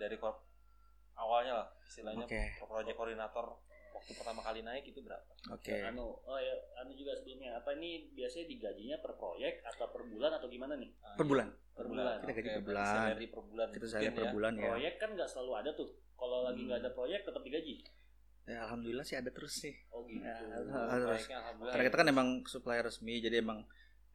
dari 0.00 0.16
korp 0.16 0.38
awalnya 1.20 1.52
lah 1.60 1.68
istilahnya 1.84 2.24
oke 2.24 2.40
project 2.64 2.96
koordinator 2.96 3.46
waktu 4.00 4.16
pertama 4.16 4.40
kali 4.40 4.64
naik 4.64 4.88
itu 4.88 5.04
berapa? 5.04 5.28
Oke. 5.52 5.76
Anu, 5.84 6.16
oh 6.24 6.38
ya, 6.40 6.56
anu 6.80 6.96
juga 6.96 7.12
sebelumnya. 7.20 7.60
Apa 7.60 7.76
ini 7.76 8.08
biasanya 8.16 8.48
digajinya 8.48 8.96
per 9.04 9.12
proyek 9.20 9.60
atau 9.68 9.92
per 9.92 10.08
bulan 10.08 10.32
atau 10.40 10.48
gimana 10.48 10.74
nih? 10.80 10.88
Per 11.20 11.26
bulan. 11.28 11.48
Per 11.76 11.86
bulan. 11.86 12.16
Kita 12.24 12.32
gaji 12.40 12.50
per 12.56 12.64
bulan. 12.64 12.86
salary 12.88 13.26
per 13.28 13.42
bulan. 13.44 13.68
Kita 13.68 13.86
saya 13.86 14.10
per 14.10 14.24
ya. 14.24 14.32
bulan 14.32 14.52
ya. 14.56 14.72
Proyek 14.72 14.94
kan 14.96 15.10
nggak 15.12 15.28
selalu 15.28 15.52
ada 15.60 15.70
tuh. 15.76 15.90
Kalau 16.16 16.48
lagi 16.48 16.60
nggak 16.64 16.80
Hmm. 16.80 16.86
ada 16.88 16.96
proyek 16.96 17.20
tetap 17.28 17.42
digaji. 17.44 17.76
Ya, 18.48 18.58
alhamdulillah 18.66 19.04
sih 19.04 19.16
ada 19.20 19.30
terus 19.30 19.52
sih. 19.60 19.74
Oh 19.92 20.02
gitu. 20.08 20.24
Ya, 20.24 20.34
alhamdulillah 20.40 21.70
Karena 21.70 21.84
kita 21.86 21.96
kan 22.00 22.08
emang 22.08 22.28
supplier 22.48 22.82
resmi, 22.82 23.20
jadi 23.20 23.44
emang 23.44 23.62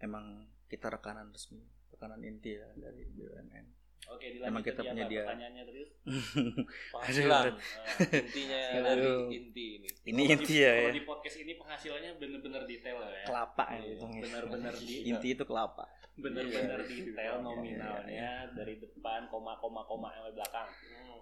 emang 0.01 0.49
kita 0.67 0.89
rekanan 0.89 1.29
resmi, 1.29 1.61
rekanan 1.93 2.19
inti 2.25 2.57
ya 2.57 2.67
dari 2.73 3.05
BUMN. 3.05 3.65
Oke, 4.05 4.37
Emang 4.37 4.61
dilanjut 4.61 4.65
kita 4.67 4.81
punya 4.85 5.05
dia. 5.05 5.23
pertanyaannya 5.25 5.63
terus. 5.65 5.89
penghasilan 6.93 7.45
Eh, 7.49 8.21
intinya 8.21 8.59
dari 8.85 9.09
inti 9.33 9.65
ini. 9.75 9.89
Ini 10.05 10.21
kalau 10.21 10.33
inti 10.35 10.45
di- 10.47 10.61
ya, 10.61 10.71
Kalau 10.71 10.85
ya. 10.85 10.93
di 10.93 11.03
podcast 11.03 11.37
ini 11.37 11.51
penghasilannya 11.55 12.11
bener-bener 12.15 12.61
detail 12.63 12.97
ya. 13.01 13.23
kelapa 13.25 13.65
ya 13.67 13.79
Iya, 13.79 13.89
itu. 13.91 14.05
Bener-bener 14.21 14.73
di 14.75 14.95
Inti 15.05 15.27
itu 15.31 15.43
kelapa. 15.43 15.85
bener-bener 16.15 16.79
Iya. 16.79 16.87
detail 16.87 17.33
Iya, 17.33 17.43
nominalnya 17.43 18.29
dari 18.53 18.77
depan 18.77 19.27
koma 19.27 19.57
koma 19.57 19.81
koma 19.83 20.13
yang 20.13 20.31
belakang. 20.31 20.69
Hmm. 20.69 21.19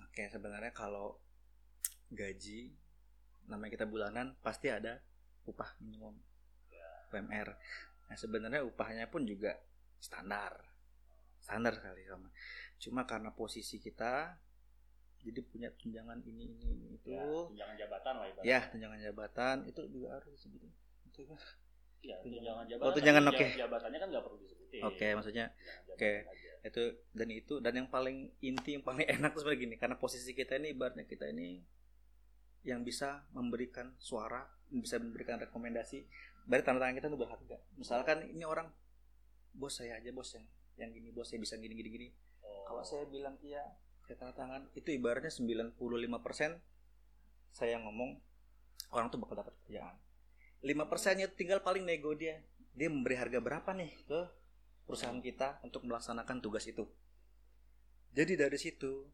Oke, 0.00 0.22
sebenarnya 0.28 0.70
kalau 0.70 1.18
gaji 2.08 2.70
namanya 3.46 3.72
kita 3.72 3.84
bulanan 3.84 4.38
pasti 4.38 4.68
ada 4.68 5.02
upah 5.42 5.74
minimum 5.80 6.14
UMR. 7.10 7.48
Nah, 8.06 8.14
sebenarnya 8.14 8.62
upahnya 8.62 9.06
pun 9.06 9.24
juga 9.24 9.58
standar. 9.98 10.69
Standar 11.50 11.72
sekali 11.74 12.02
sama. 12.06 12.28
Cuma 12.78 13.02
karena 13.04 13.30
posisi 13.30 13.76
kita 13.76 14.38
jadi 15.20 15.40
punya 15.42 15.68
tunjangan 15.74 16.22
ini 16.22 16.48
ini, 16.48 16.64
ini 16.70 16.86
itu. 16.94 17.10
Ya, 17.10 17.26
tunjangan 17.26 17.76
jabatan 17.76 18.14
lah 18.16 18.26
ibaratnya. 18.26 18.46
Ya, 18.46 18.60
tunjangan 18.70 18.98
jabatan 19.02 19.56
itu 19.66 19.80
juga 19.90 20.08
harus 20.16 20.30
disebutin. 20.32 20.70
Itu 21.04 21.26
kan. 21.26 21.36
Ya, 22.00 22.16
Tunjangan. 22.16 22.24
tunjangan 22.24 22.64
jabatan. 22.64 22.86
Oh, 22.86 22.94
tunjangan, 22.94 23.22
tapi 23.22 23.34
oke. 23.34 23.44
ja- 23.44 23.58
Jabatannya 23.60 23.98
kan 23.98 24.08
nggak 24.08 24.24
perlu 24.24 24.38
disebutin. 24.38 24.80
Oke, 24.80 25.06
maksudnya 25.12 25.46
Tunjangan 25.52 25.92
oke. 25.92 26.10
aja. 26.30 26.48
itu 26.60 26.82
dan 27.10 27.28
itu 27.32 27.54
dan 27.58 27.72
yang 27.74 27.88
paling 27.88 28.16
inti 28.40 28.76
yang 28.76 28.84
paling 28.84 29.08
enak 29.16 29.32
tuh 29.32 29.40
sebenarnya 29.40 29.64
gini 29.64 29.74
karena 29.76 29.96
posisi 29.96 30.30
kita 30.30 30.56
ini 30.56 30.70
ibaratnya 30.70 31.04
kita 31.04 31.24
ini 31.28 31.56
yang 32.62 32.84
bisa 32.84 33.24
memberikan 33.32 33.96
suara 33.96 34.44
bisa 34.68 35.00
memberikan 35.00 35.40
rekomendasi 35.40 36.04
dari 36.44 36.60
tanda 36.60 36.84
tangan 36.84 37.00
kita 37.00 37.08
tuh 37.08 37.16
berharga 37.16 37.56
misalkan 37.74 38.28
ini 38.28 38.44
orang 38.44 38.68
bos 39.50 39.80
saya 39.80 39.96
aja 39.96 40.12
bos 40.12 40.36
yang 40.36 40.44
yang 40.80 40.90
gini 40.96 41.12
bos 41.12 41.28
saya 41.28 41.38
bisa 41.44 41.60
gini 41.60 41.76
gini 41.76 41.90
gini. 41.92 42.08
Oh. 42.40 42.64
kalau 42.64 42.82
saya 42.82 43.04
bilang 43.06 43.36
iya 43.44 43.62
saya 44.08 44.16
tanda 44.16 44.34
tangan 44.34 44.66
itu 44.74 44.90
ibaratnya 44.90 45.30
95% 45.30 45.76
saya 47.54 47.76
ngomong 47.82 48.18
orang 48.90 49.06
tuh 49.10 49.18
bakal 49.22 49.38
dapat 49.38 49.54
kerjaan. 49.66 49.94
5% 50.60 51.18
nya 51.18 51.26
tinggal 51.30 51.62
paling 51.64 51.86
nego 51.86 52.12
dia. 52.12 52.42
Dia 52.74 52.88
memberi 52.92 53.16
harga 53.18 53.38
berapa 53.40 53.70
nih 53.74 53.92
ke 54.06 54.20
perusahaan 54.86 55.18
kita 55.18 55.62
untuk 55.62 55.86
melaksanakan 55.86 56.42
tugas 56.42 56.66
itu? 56.68 56.86
Jadi 58.10 58.34
dari 58.34 58.58
situ 58.58 59.06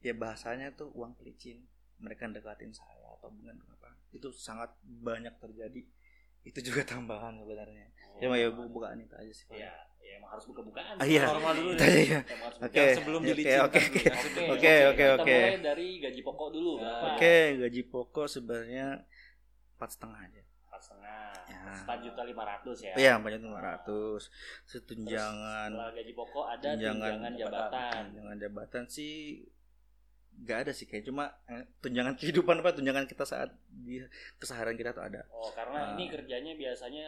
ya 0.00 0.14
bahasanya 0.14 0.74
tuh 0.74 0.90
uang 0.94 1.18
pelicin. 1.18 1.66
Mereka 1.98 2.30
dekatin 2.30 2.74
saya 2.74 3.14
atau 3.18 3.30
dengan 3.30 3.58
apa. 3.70 3.94
Itu 4.10 4.34
sangat 4.34 4.74
banyak 4.82 5.38
terjadi. 5.38 5.82
Itu 6.46 6.58
juga 6.62 6.82
tambahan 6.94 7.38
sebenarnya. 7.42 7.90
Cuma 8.16 8.34
ya 8.34 8.48
bu- 8.48 8.70
bukaan 8.70 8.96
itu 8.96 9.12
aja 9.12 9.32
sih 9.32 9.46
Ya, 9.50 9.72
ya 10.00 10.12
emang 10.16 10.30
harus 10.30 10.46
buka-bukaan. 10.46 10.94
Ah, 10.94 11.04
iya. 11.04 11.24
Normal 11.26 11.52
dulu. 11.54 11.70
Ya. 11.74 11.86
ya. 11.88 12.20
Emang 12.22 12.46
harus 12.46 12.58
Oke. 12.60 12.84
sebelum 12.94 13.20
Oke, 13.20 13.28
dilicinkan 13.28 13.64
oke, 13.64 13.80
oke. 13.80 14.02
Oke, 14.54 14.74
oke, 14.86 15.04
Kita 15.04 15.14
oke. 15.16 15.36
mulai 15.40 15.58
dari 15.60 15.88
gaji 15.98 16.20
pokok 16.22 16.48
dulu. 16.50 16.72
Nah, 16.78 17.00
oke 17.10 17.36
gaji 17.58 17.82
pokok 17.84 18.26
sebenarnya 18.26 18.86
empat 19.74 19.90
setengah 19.90 20.20
aja 20.22 20.42
Empat 20.64 20.80
setengah. 20.82 21.22
Ya. 21.44 21.60
Empat 21.76 21.98
juta 22.00 22.22
lima 22.22 22.44
ratus 22.44 22.78
ya. 22.80 22.94
Iya, 22.94 23.12
empat 23.16 23.30
juta 23.32 23.46
lima 23.46 23.62
ratus. 23.64 24.22
Setunjangan, 24.64 25.68
Setelah 25.70 25.92
gaji 25.92 26.12
pokok 26.12 26.44
ada 26.46 26.68
tunjangan 26.68 26.98
tunjangan 27.10 27.32
jabatan. 27.36 28.00
tunjangan 28.08 28.36
jabatan 28.38 28.84
sih 28.86 29.14
nggak 30.34 30.66
ada 30.66 30.72
sih 30.74 30.82
kayak 30.84 31.06
cuma 31.06 31.30
eh, 31.46 31.62
tunjangan 31.78 32.18
kehidupan 32.18 32.58
apa 32.58 32.74
tunjangan 32.74 33.06
kita 33.06 33.22
saat 33.22 33.54
di 33.64 34.02
keseharian 34.36 34.74
kita 34.74 34.90
tuh 34.90 35.04
ada. 35.04 35.22
Oh, 35.30 35.46
karena 35.48 35.78
Ah. 35.80 35.90
ini 35.94 36.10
kerjanya 36.10 36.52
biasanya 36.52 37.06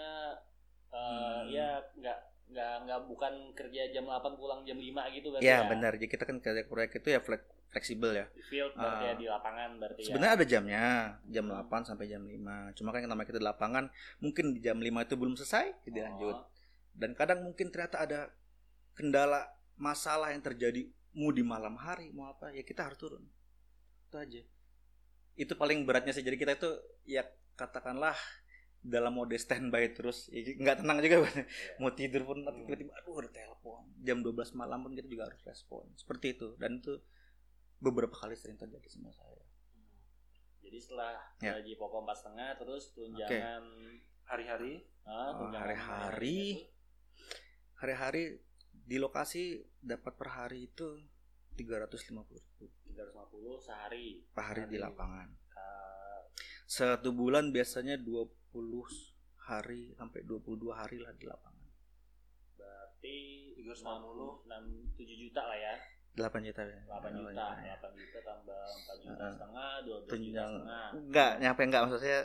eh, 0.88 0.96
Hmm. 0.96 1.42
ya 1.48 1.68
nggak 1.94 2.18
nggak 2.46 2.72
nggak 2.86 3.00
bukan 3.06 3.34
kerja 3.52 3.90
jam 3.90 4.06
8 4.06 4.38
pulang 4.38 4.62
jam 4.62 4.78
5 4.78 5.02
gitu 5.10 5.34
kan 5.34 5.40
Iya 5.42 5.66
benar. 5.66 5.98
Jadi 5.98 6.06
kita 6.06 6.22
kan 6.22 6.38
kerja 6.38 6.62
proyek 6.64 7.02
itu 7.02 7.08
ya 7.10 7.18
flex- 7.18 7.50
fleksibel 7.66 8.14
ya. 8.14 8.26
Di 8.30 8.40
field 8.40 8.72
berarti 8.72 9.02
Ah. 9.02 9.08
ya 9.10 9.14
di 9.14 9.26
lapangan 9.26 9.70
berarti 9.76 10.00
Sebenarnya 10.06 10.32
ya. 10.32 10.38
ada 10.38 10.46
jamnya, 10.46 10.84
jam 11.26 11.44
8 11.44 11.82
sampai 11.82 12.06
jam 12.06 12.22
5. 12.22 12.70
Cuma 12.72 12.94
kan 12.94 13.02
namanya 13.02 13.26
kita 13.26 13.42
di 13.42 13.46
lapangan, 13.46 13.84
mungkin 14.18 14.54
di 14.54 14.60
jam 14.62 14.78
5 14.78 15.02
itu 15.02 15.14
belum 15.14 15.34
selesai, 15.34 15.74
jadi 15.84 16.06
lanjut. 16.06 16.36
Oh, 16.38 16.46
Dan 16.94 17.12
kadang 17.12 17.42
mungkin 17.42 17.68
ternyata 17.68 18.00
ada 18.00 18.20
kendala 18.94 19.44
masalah 19.76 20.32
yang 20.32 20.40
terjadi 20.40 20.88
mau 21.12 21.28
di 21.28 21.42
malam 21.42 21.76
hari 21.76 22.08
mau 22.08 22.30
apa 22.30 22.48
ya 22.50 22.62
kita 22.62 22.86
harus 22.86 22.96
turun. 22.96 23.26
Itu 24.06 24.16
aja. 24.16 24.40
Itu 25.34 25.52
paling 25.52 25.84
beratnya 25.84 26.14
sih. 26.14 26.22
Jadi 26.22 26.36
kita 26.36 26.56
itu 26.56 26.70
ya 27.04 27.26
katakanlah 27.52 28.16
dalam 28.80 29.12
mode 29.12 29.34
standby 29.36 29.90
terus. 29.90 30.28
Ya, 30.28 30.42
nggak 30.46 30.80
tenang 30.80 30.98
juga 30.98 31.16
Bang. 31.22 31.36
mau 31.78 31.90
tidur 31.90 32.22
pun 32.22 32.40
tapi 32.40 32.64
tiba-tiba 32.64 32.92
aduh 32.94 33.18
ada 33.18 33.30
telepon. 33.30 33.82
Jam 34.00 34.18
12 34.20 34.32
malam 34.52 34.78
pun 34.80 34.92
kita 34.92 35.06
juga 35.06 35.26
harus 35.26 35.40
respon. 35.42 35.84
Seperti 35.94 36.34
itu. 36.34 36.54
Dan 36.56 36.78
itu 36.78 36.96
beberapa 37.76 38.12
kali 38.12 38.34
sering 38.34 38.56
terjadi 38.56 38.86
sama 38.86 39.10
saya. 39.10 39.42
Jadi 40.60 40.78
setelah 40.78 41.14
Ya. 41.38 41.54
gaji 41.54 41.74
pokok 41.74 42.02
empat 42.02 42.16
setengah 42.18 42.50
terus 42.56 42.90
tunjangan 42.90 43.62
hari-hari? 44.24 44.82
Ah, 45.02 45.30
Oh, 45.36 45.46
hari-hari. 45.48 46.66
hari-hari 47.76 48.42
di 48.72 48.96
lokasi 48.96 49.62
dapat 49.78 50.14
per 50.14 50.28
hari 50.28 50.66
itu 50.66 50.98
350 51.54 52.38
ribu. 52.60 52.66
tiga 52.86 53.02
ratus 53.02 53.12
lima 53.12 53.28
puluh 53.28 53.56
sehari. 53.58 54.24
per 54.30 54.44
hari 54.46 54.62
di 54.66 54.76
lapangan. 54.76 55.28
Ah, 55.52 56.20
satu 56.66 57.12
bulan 57.12 57.50
biasanya 57.50 57.96
20 57.96 58.34
hari 59.38 59.94
sampai 59.94 60.20
22 60.22 60.72
hari 60.72 60.98
lah 60.98 61.12
di 61.12 61.24
lapangan 61.24 61.66
berarti 62.56 63.16
350. 63.56 64.48
6 64.48 64.96
7 64.96 65.22
juta 65.22 65.42
lah 65.42 65.56
ya. 65.56 65.74
8 66.16 66.40
juta 66.42 66.62
ya 66.64 66.80
8 66.88 67.12
juta, 67.12 67.46
ya. 67.60 67.76
8 67.76 67.92
juta 67.94 68.18
tambah 68.24 68.62
4 68.64 69.04
juta 69.04 69.20
Ah. 69.20 69.30
setengah, 69.30 69.70
12 69.82 70.00
juta 70.00 70.10
tunjang 70.10 70.52
setengah. 70.56 70.86
enggak 70.96 71.32
nyampe 71.38 71.60
enggak 71.62 71.82
maksud 71.84 72.00
saya 72.00 72.20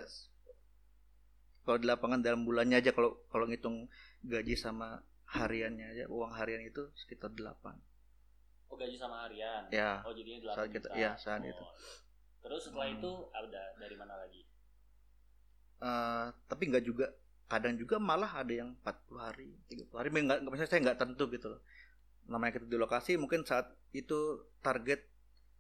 kalau 1.62 1.78
di 1.78 1.86
lapangan 1.86 2.20
dalam 2.20 2.42
bulannya 2.42 2.78
aja 2.78 2.90
kalau 2.90 3.22
kalau 3.28 3.46
ngitung 3.46 3.86
gaji 4.24 4.56
sama 4.56 5.04
hariannya 5.28 5.86
aja 5.92 6.06
uang 6.08 6.32
harian 6.32 6.64
itu 6.64 6.88
sekitar 6.96 7.30
8 7.30 7.76
Oh 8.66 8.80
gaji 8.80 8.96
sama 8.96 9.28
harian. 9.28 9.68
ya 9.68 10.00
Oh 10.02 10.16
jadinya 10.16 10.40
8 10.48 10.56
Saat 10.56 10.70
kita- 10.72 10.88
juta. 10.88 10.96
iya, 10.96 11.12
saat 11.16 11.44
Oh. 11.44 11.52
itu. 11.52 11.66
Terus 12.42 12.62
setelah 12.64 12.88
Hmm. 12.88 12.98
itu 12.98 13.12
ada 13.30 13.64
dari 13.78 13.96
mana 13.96 14.16
lagi? 14.18 14.42
Eh, 15.82 16.28
tapi 16.46 16.70
nggak 16.70 16.86
juga 16.86 17.10
kadang 17.50 17.74
juga 17.74 17.98
malah 17.98 18.38
ada 18.38 18.54
yang 18.54 18.78
40 18.86 19.18
hari 19.18 19.50
30 19.66 19.98
hari 19.98 20.08
nggak 20.14 20.40
maksudnya 20.46 20.70
saya 20.70 20.82
nggak 20.86 21.00
tentu 21.02 21.26
gitu 21.34 21.58
loh 21.58 21.62
namanya 22.30 22.62
kita 22.62 22.70
di 22.70 22.78
lokasi 22.78 23.18
mungkin 23.18 23.42
saat 23.44 23.66
itu 23.90 24.46
target 24.62 25.02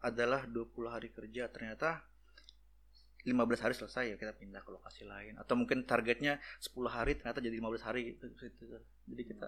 adalah 0.05 0.45
20 0.45 0.71
hari 0.93 1.09
kerja 1.09 1.49
ternyata 1.49 2.05
15 3.25 3.33
hari 3.65 3.73
selesai 3.73 4.05
ya 4.13 4.15
kita 4.21 4.37
pindah 4.37 4.61
ke 4.61 4.69
lokasi 4.69 5.09
lain 5.09 5.41
atau 5.41 5.57
mungkin 5.57 5.89
targetnya 5.89 6.37
10 6.61 6.69
hari 6.85 7.17
ternyata 7.17 7.41
jadi 7.41 7.57
15 7.57 7.81
hari 7.81 8.01
gitu, 8.13 8.29
gitu. 8.29 8.77
jadi 9.09 9.23
kita 9.25 9.47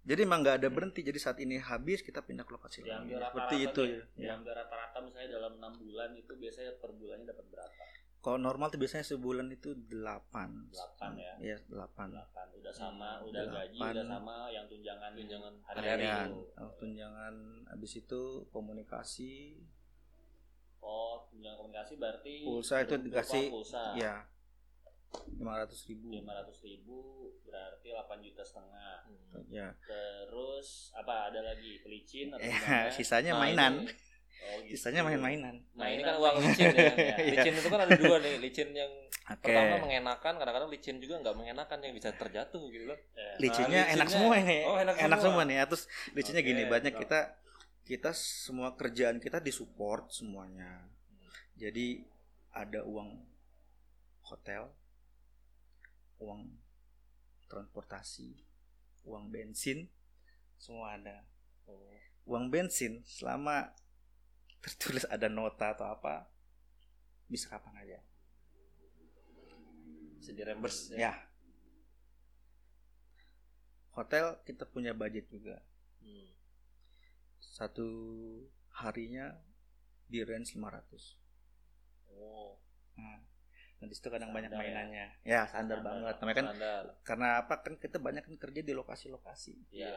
jadi 0.00 0.20
emang 0.24 0.40
nggak 0.40 0.64
ada 0.64 0.68
berhenti 0.72 1.04
jadi 1.04 1.20
saat 1.20 1.38
ini 1.44 1.60
habis 1.60 2.00
kita 2.00 2.24
pindah 2.24 2.48
ke 2.48 2.52
lokasi 2.56 2.88
lain 2.88 3.04
Diambil 3.04 3.20
seperti 3.20 3.56
rata-rata 3.60 3.68
itu 3.68 3.82
ya, 3.84 3.92
ya. 3.92 4.02
Diambil 4.16 4.52
rata-rata 4.64 4.98
misalnya 5.04 5.28
dalam 5.36 5.52
6 5.60 5.84
bulan 5.84 6.10
itu 6.16 6.32
biasanya 6.40 6.72
per 6.80 6.90
bulannya 6.96 7.28
dapat 7.28 7.46
berapa? 7.52 7.84
Kalau 8.20 8.36
normal 8.36 8.68
tuh 8.68 8.76
biasanya 8.76 9.02
sebulan 9.02 9.48
itu 9.48 9.72
8 9.72 9.90
Delapan 10.68 11.10
ya? 11.16 11.32
ya 11.40 11.56
8 11.64 12.12
8. 12.12 12.60
Udah 12.60 12.68
sama, 12.70 13.08
udah 13.20 13.44
gaji, 13.46 13.74
delapan. 13.74 13.92
udah 13.92 14.04
sama 14.06 14.36
yang 14.48 14.64
tunjangan 14.66 15.10
Tunjangan 15.14 15.54
hari-hari 15.64 16.04
itu. 16.04 16.38
Oh, 16.54 16.70
tunjangan 16.76 17.34
habis 17.66 17.92
itu 17.96 18.20
komunikasi 18.48 19.56
Oh, 20.78 21.28
tunjangan 21.28 21.56
komunikasi 21.58 21.92
berarti 21.96 22.34
Pulsa 22.42 22.74
itu 22.80 22.94
dikasih, 22.98 23.44
pulsa. 23.48 23.82
ya 23.94 24.24
500 25.10 25.42
ribu 25.88 26.08
500 26.14 26.60
ribu 26.62 26.98
berarti 27.42 27.88
8 27.90 28.20
juta 28.22 28.42
setengah. 28.42 28.96
Hmm. 29.04 29.42
ya 29.48 29.68
Terus 29.82 30.94
apa 30.94 31.28
ada 31.28 31.40
lagi 31.42 31.80
pelicin 31.80 32.30
atau 32.30 32.40
gimana? 32.46 32.92
sisanya 32.92 33.32
Nah, 33.34 33.40
mainan 33.42 33.72
ini- 33.82 33.90
Oh, 34.40 34.58
gitu. 34.64 34.72
sisanya 34.74 35.04
main-mainan 35.04 35.60
Nah 35.76 35.86
ini 35.86 36.00
kan 36.00 36.16
uang 36.16 36.34
licin 36.40 36.72
ya. 36.72 36.90
Iya. 36.96 37.14
Licin 37.30 37.54
itu 37.54 37.68
kan 37.68 37.80
ada 37.80 37.92
dua 37.92 38.16
nih. 38.18 38.34
Licin 38.38 38.68
yang 38.72 38.88
oke 39.26 39.42
pertama 39.42 39.76
mengenakan, 39.80 40.32
kadang-kadang 40.36 40.68
licin 40.68 40.96
juga 40.96 41.14
nggak 41.18 41.36
mengenakan 41.36 41.78
yang 41.80 41.92
bisa 41.92 42.10
terjatuh 42.12 42.62
gitu 42.68 42.88
loh. 42.88 42.98
Eh, 43.14 43.36
licinnya 43.38 43.80
Nah, 43.84 43.94
enak 43.94 44.06
licinnya- 44.06 44.16
semua 44.26 44.34
ini 44.36 44.58
Oh, 44.64 44.76
enak 44.76 44.94
enak 44.96 45.18
semua. 45.18 45.40
semua 45.40 45.42
nih 45.44 45.56
terus 45.66 45.84
licinnya 46.12 46.42
Oke, 46.42 46.48
gini 46.48 46.62
banyak 46.66 46.94
kita 46.96 47.20
kita 47.82 48.10
semua 48.12 48.68
kerjaan 48.72 49.18
kita 49.18 49.38
disupport 49.38 50.06
semuanya 50.08 50.86
jadi 51.54 52.00
ada 52.50 52.82
uang 52.82 53.18
hotel 54.22 54.70
uang 56.18 56.46
transportasi 57.46 58.30
uang 59.02 59.26
bensin 59.28 59.90
semua 60.56 60.94
ada 60.94 61.24
uang 62.24 62.46
bensin 62.46 63.02
selama 63.02 63.72
tertulis 64.60 65.04
ada 65.06 65.26
nota 65.26 65.72
atau 65.72 65.86
apa 65.86 66.28
bisa 67.26 67.48
kapan 67.48 67.74
aja 67.78 67.98
Bisa 70.16 70.30
di 70.30 70.42
reimburse 70.42 70.92
ya 70.94 71.16
hotel 73.92 74.38
kita 74.42 74.64
punya 74.64 74.92
budget 74.92 75.26
juga 75.28 75.58
Hmm. 76.00 76.32
satu 77.38 77.84
harinya 78.74 79.36
di 80.06 80.20
range 80.20 80.56
500 80.56 81.20
Oh, 82.10 82.56
nah, 82.96 83.20
nah 83.76 83.86
di 83.86 83.92
situ 83.92 84.08
kadang 84.08 84.32
banyak 84.32 84.48
Standar 84.48 84.64
ya? 84.64 84.72
mainannya 84.72 85.06
ya 85.22 85.42
standar, 85.44 85.76
Standar. 85.76 85.78
banget 85.84 86.14
namanya 86.16 86.34
kan 86.34 86.46
standar. 86.50 86.82
karena 87.02 87.28
apa 87.38 87.54
kan 87.60 87.74
kita 87.76 87.96
banyak 87.96 88.22
kan 88.22 88.36
kerja 88.38 88.60
di 88.60 88.72
lokasi-lokasi 88.72 89.54
Iya. 89.70 89.92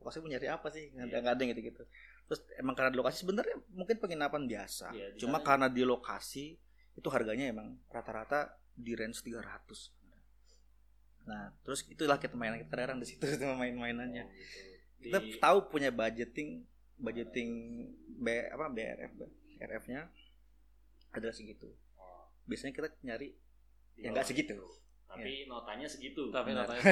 Lokasi 0.00 0.18
mau 0.20 0.30
nyari 0.30 0.46
apa 0.48 0.68
sih? 0.68 0.90
Nggak 0.90 1.08
Iya. 1.10 1.30
ada 1.34 1.42
gitu-gitu. 1.44 1.82
Terus 2.28 2.40
emang 2.56 2.74
karena 2.76 2.90
di 2.92 2.98
lokasi 2.98 3.16
sebenarnya 3.22 3.56
mungkin 3.72 3.96
penginapan 3.98 4.42
biasa. 4.44 4.92
Iya, 4.92 5.06
cuma 5.16 5.40
karena 5.40 5.66
di 5.66 5.82
lokasi 5.82 6.56
itu 6.94 7.08
harganya 7.08 7.46
emang 7.48 7.78
rata-rata 7.88 8.52
di 8.74 8.94
range 8.94 9.22
300 9.22 9.94
nah 11.28 11.52
terus 11.60 11.84
itulah 11.92 12.16
kita 12.16 12.32
main 12.40 12.56
kita 12.56 12.72
kadang 12.72 12.96
di 12.96 13.04
situ 13.04 13.20
sama 13.36 13.60
main-mainannya. 13.60 14.24
Oh, 14.24 14.32
gitu. 14.32 15.04
kita 15.04 15.18
Di- 15.20 15.36
tahu 15.36 15.58
punya 15.68 15.92
budgeting 15.92 16.64
budgeting 16.96 17.50
B 18.18 18.26
apa 18.48 18.72
BRF 18.72 19.12
RF-nya 19.60 20.08
adalah 21.12 21.34
segitu. 21.36 21.68
Oh, 22.00 22.32
biasanya 22.48 22.72
kita 22.72 22.88
nyari 23.04 23.36
yang 24.00 24.16
nggak 24.16 24.24
segitu 24.24 24.56
Tapi 25.08 25.30
notanya 25.44 25.86
segitu. 25.86 26.28
Tapi 26.28 26.52
Benar. 26.52 26.64
notanya 26.64 26.82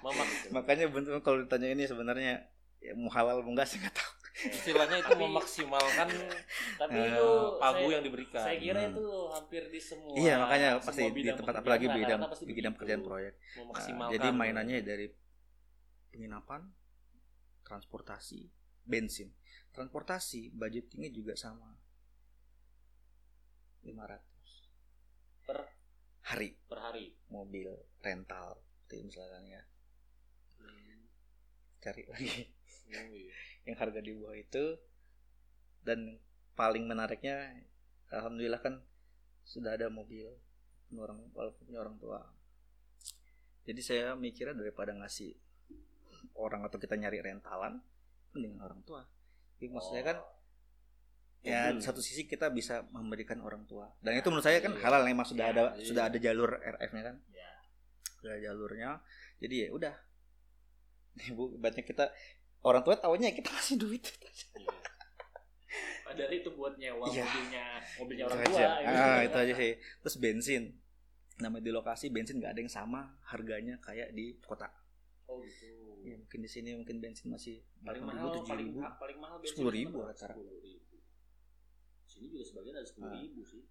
memaks 0.00 0.34
makanya 0.56 0.86
bentuk 0.86 1.18
kalau 1.20 1.38
ditanya 1.40 1.68
ini 1.68 1.84
sebenarnya 1.84 2.46
ya, 2.78 2.92
mau 2.94 3.10
halal 3.10 3.40
mau 3.40 3.50
enggak 3.50 3.66
sih 3.70 3.78
nggak 3.78 3.92
tahu 3.92 4.12
istilahnya 4.32 4.96
itu 4.98 5.12
Tapi- 5.12 5.22
memaksimalkan 5.22 6.08
Tapi 6.80 6.94
Eh, 6.94 7.04
itu 7.06 7.28
pagu 7.60 7.76
saya- 7.78 7.92
yang 7.92 8.02
diberikan. 8.02 8.40
Saya 8.40 8.56
kira 8.56 8.80
Hmm. 8.80 8.90
itu 8.90 9.04
hampir 9.28 9.62
di 9.68 9.78
semua. 9.78 10.14
iya 10.16 10.34
makanya 10.36 10.68
semua 10.74 10.86
pasti 10.88 11.02
di 11.20 11.30
tempat 11.30 11.54
apalagi 11.56 11.86
bidang 11.86 12.20
di 12.40 12.52
bidang 12.52 12.72
pekerjaan 12.72 13.02
proyek 13.02 13.34
memaksimalkan. 13.54 14.12
jadi 14.12 14.28
mainannya 14.30 14.78
dari 14.80 15.06
penginapan 16.08 16.64
transportasi 17.62 18.48
bensin 18.82 19.30
transportasi 19.70 20.50
budgetingnya 20.50 21.10
juga 21.10 21.32
sama 21.34 21.76
500 23.82 24.20
Per? 25.44 25.58
Hari. 26.26 26.54
Per 26.68 26.78
hari. 26.78 27.14
mobil 27.32 27.72
rental 28.04 28.60
itu 28.86 29.00
misalkan 29.08 29.48
ya. 29.48 29.62
Cari 31.82 32.02
lagi. 32.06 32.28
Oh, 32.92 33.06
iya. 33.08 33.34
yang 33.66 33.76
harga 33.78 34.00
di 34.02 34.10
bawah 34.12 34.36
itu 34.36 34.64
dan 35.86 36.18
paling 36.58 36.84
menariknya 36.86 37.62
alhamdulillah 38.10 38.58
kan 38.58 38.82
sudah 39.46 39.74
ada 39.74 39.86
mobil 39.90 40.28
orang 40.92 41.24
walaupun 41.32 41.62
punya 41.64 41.80
orang 41.80 41.96
tua. 41.96 42.20
Jadi 43.62 43.80
saya 43.80 44.12
mikirnya 44.18 44.58
daripada 44.58 44.92
ngasih 44.92 45.32
orang 46.36 46.66
atau 46.66 46.76
kita 46.76 46.98
nyari 46.98 47.22
rentalan 47.22 47.80
mending 48.36 48.60
orang 48.60 48.82
tua. 48.84 49.06
Jadi 49.56 49.72
maksud 49.72 49.92
saya 49.94 50.04
kan 50.04 50.18
ya 51.42 51.70
di 51.70 51.78
satu 51.78 51.98
sisi 51.98 52.24
kita 52.24 52.48
bisa 52.48 52.86
memberikan 52.88 53.38
orang 53.38 53.66
tua 53.66 53.90
dan 53.98 54.14
itu 54.14 54.26
menurut 54.26 54.42
saya 54.42 54.58
kan 54.58 54.70
Iya. 54.70 54.80
halal 54.80 55.02
memang 55.02 55.26
sudah 55.26 55.44
Iya, 55.44 55.52
ada 55.52 55.62
iya. 55.74 55.84
sudah 55.84 56.02
ada 56.06 56.18
jalur 56.18 56.50
RF-nya 56.54 57.02
kan 57.04 57.16
Ya. 57.28 57.50
sudah 58.14 58.30
ada 58.30 58.40
jalurnya 58.40 58.90
jadi 59.36 59.54
ya 59.56 59.68
udah 59.72 59.94
ibu 61.28 61.54
banyak 61.56 61.82
kita 61.82 62.14
orang 62.62 62.80
tua 62.80 62.94
taunya 62.96 63.30
kita 63.30 63.50
kasih 63.50 63.76
duit 63.76 64.06
Iya. 64.54 64.70
Padahal 66.04 66.30
itu 66.30 66.50
buat 66.52 66.76
nyewa 66.76 67.04
Iya. 67.06 67.24
mobilnya 67.24 67.64
mobilnya 67.96 68.24
Itu 68.24 68.30
orang 68.30 68.44
aja. 68.44 68.52
tua. 68.52 68.76
gitu. 68.76 68.92
Ah, 68.94 69.18
itu 69.22 69.36
aja 69.38 69.54
sih. 69.56 69.72
Terus 69.98 70.16
bensin. 70.18 70.62
Namanya 71.34 71.64
di 71.64 71.72
lokasi 71.72 72.06
bensin 72.06 72.36
nggak 72.36 72.52
ada 72.52 72.60
yang 72.60 72.68
sama 72.70 73.00
harganya 73.24 73.80
kayak 73.80 74.12
di 74.12 74.36
kota. 74.38 74.68
Oh 75.24 75.40
gitu. 75.40 75.72
Ya, 76.04 76.14
mungkin 76.14 76.38
di 76.38 76.50
sini 76.50 76.76
mungkin 76.76 77.00
bensin 77.00 77.32
masih 77.32 77.64
Paling 77.80 78.04
8.000, 78.04 78.12
mahal, 78.12 78.28
paling, 78.44 78.68
7.000. 78.68 78.84
ma- 78.84 78.96
paling 79.00 79.18
mahal 79.18 79.36
bensin 79.40 79.56
10.000 79.56 79.88
berapa? 79.88 80.06
rata-rata. 80.06 80.42
10.000. 82.12 82.14
Sini 82.14 82.26
juga 82.28 82.44
sebagian 82.44 82.74
ada 82.74 82.84
sepuluh 82.84 83.10
ribu 83.14 83.40
sih. 83.42 83.62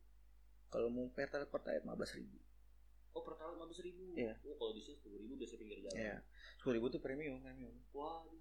Kalau 0.67 0.87
mau 0.87 1.05
pertalite 1.07 1.45
pertalite 1.47 1.83
15.000. 1.83 2.25
Oh 3.11 3.21
per 3.21 3.35
tahun 3.35 3.53
lima 3.53 3.67
ribu. 3.67 4.03
Iya. 4.15 4.33
Oh 4.41 4.55
kalau 4.55 4.71
di 4.71 4.79
sini 4.79 4.95
sepuluh 4.95 5.17
ribu 5.19 5.33
biasa 5.35 5.53
pinggir 5.55 5.77
jalan. 5.79 5.95
Ya. 5.95 6.17
10.000 6.57 6.79
tuh 6.89 6.99
premium, 6.99 7.37
premium. 7.37 7.75
Waduh. 7.91 8.39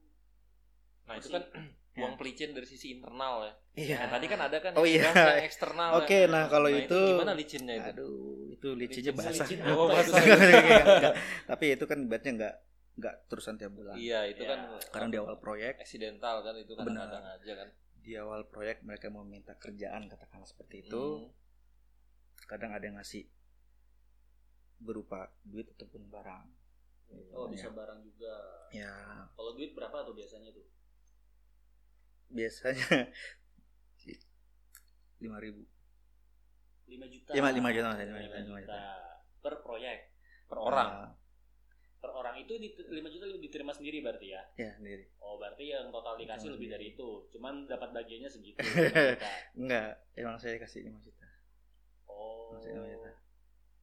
Nah, 1.04 1.14
itu 1.16 1.28
kan 1.28 1.42
uang 2.00 2.14
pelicin 2.14 2.54
dari 2.54 2.64
sisi 2.64 2.94
internal 2.94 3.34
ya. 3.42 3.52
Iya. 3.74 3.96
Nah, 3.98 4.08
tadi 4.14 4.26
kan 4.26 4.40
ada 4.40 4.56
kan 4.56 4.72
Oh, 4.78 4.86
yang 4.86 5.02
iya. 5.02 5.10
yang 5.10 5.42
eksternal. 5.42 5.90
Oke, 5.98 6.18
ya. 6.24 6.30
nah, 6.30 6.46
kalau 6.46 6.70
itu- 6.70 7.10
gimana 7.10 7.34
licinnya 7.34 7.74
itu? 7.76 7.90
Aduh, 7.92 8.54
itu 8.54 8.68
licinnya 8.72 9.10
Licin- 9.10 9.26
basah. 9.26 9.44
licin 9.44 9.58
Oh, 9.68 9.90
basah. 9.90 10.22
itu? 10.22 10.30
Enggak. 11.02 11.14
Tapi 11.46 11.64
itu 11.74 11.84
kan 11.84 11.98
bednya 12.06 12.32
nggak 12.38 12.54
nggak 13.00 13.14
terusan 13.26 13.54
tiap 13.56 13.72
bulan. 13.72 13.98
Iya, 13.98 14.28
itu 14.28 14.42
Ya. 14.44 14.50
kan 14.50 14.58
Sekarang 14.78 15.08
di 15.10 15.18
awal 15.18 15.34
proyek, 15.36 15.82
eksidental 15.82 16.44
kan 16.44 16.54
itu 16.54 16.72
kadang-kadang 16.72 17.24
aja 17.24 17.52
kan. 17.58 17.68
Di 18.00 18.16
awal 18.16 18.48
proyek 18.48 18.80
mereka 18.80 19.08
mau 19.08 19.22
minta 19.22 19.54
kerjaan 19.54 20.08
katakanlah 20.08 20.46
seperti 20.46 20.84
itu. 20.84 21.04
Hmm. 21.20 21.38
kadang 22.48 22.74
ada 22.74 22.82
yang 22.82 22.98
ngasih 22.98 23.30
berupa 24.80 25.30
duit 25.44 25.70
ataupun 25.70 26.08
barang. 26.08 26.44
Oh 27.30 27.46
bisa 27.46 27.70
barang 27.70 28.00
juga. 28.02 28.34
Ya 28.72 28.90
Kalau 29.30 29.54
duit 29.54 29.70
berapa 29.70 30.02
tuh 30.02 30.14
biasanya 30.14 30.50
tuh? 30.50 30.66
biasanya 32.30 32.86
lima 35.20 35.36
ribu. 35.38 35.62
5 36.88 37.06
juta. 37.06 37.30
Lima- 37.34 37.52
juta. 37.54 37.54
Lima 37.54 37.70
Lima 37.70 37.70
juta, 37.70 38.38
lima 38.40 38.58
juta. 38.58 38.62
juta. 38.66 38.82
Per 39.42 39.54
proyek. 39.62 39.98
Per 40.48 40.58
orang. 40.58 40.90
Ah, 40.90 41.08
Per 42.00 42.08
orang 42.10 42.32
itu 42.40 42.56
di, 42.56 42.72
5 42.72 42.96
juta 43.12 43.28
diterima 43.36 43.76
sendiri 43.76 44.00
berarti 44.00 44.32
ya? 44.32 44.40
ya 44.56 44.72
sendiri. 44.72 45.04
Oh 45.20 45.36
berarti 45.36 45.68
yang 45.68 45.92
total 45.92 46.16
dikasih 46.16 46.48
Total 46.48 46.56
lebih 46.56 46.68
dari 46.72 46.86
itu. 46.96 47.08
Cuman 47.28 47.68
dapat 47.68 47.92
bagiannya 47.92 48.30
segitu. 48.32 48.56
5. 49.60 49.60
Enggak, 49.60 50.00
emang 50.16 50.36
saya 50.40 50.56
kasih 50.56 50.88
lima 50.88 50.96
juta. 51.04 51.28
Oh. 52.08 52.56
Masih 52.56 52.72
lima 52.72 52.88
juta. 52.88 53.10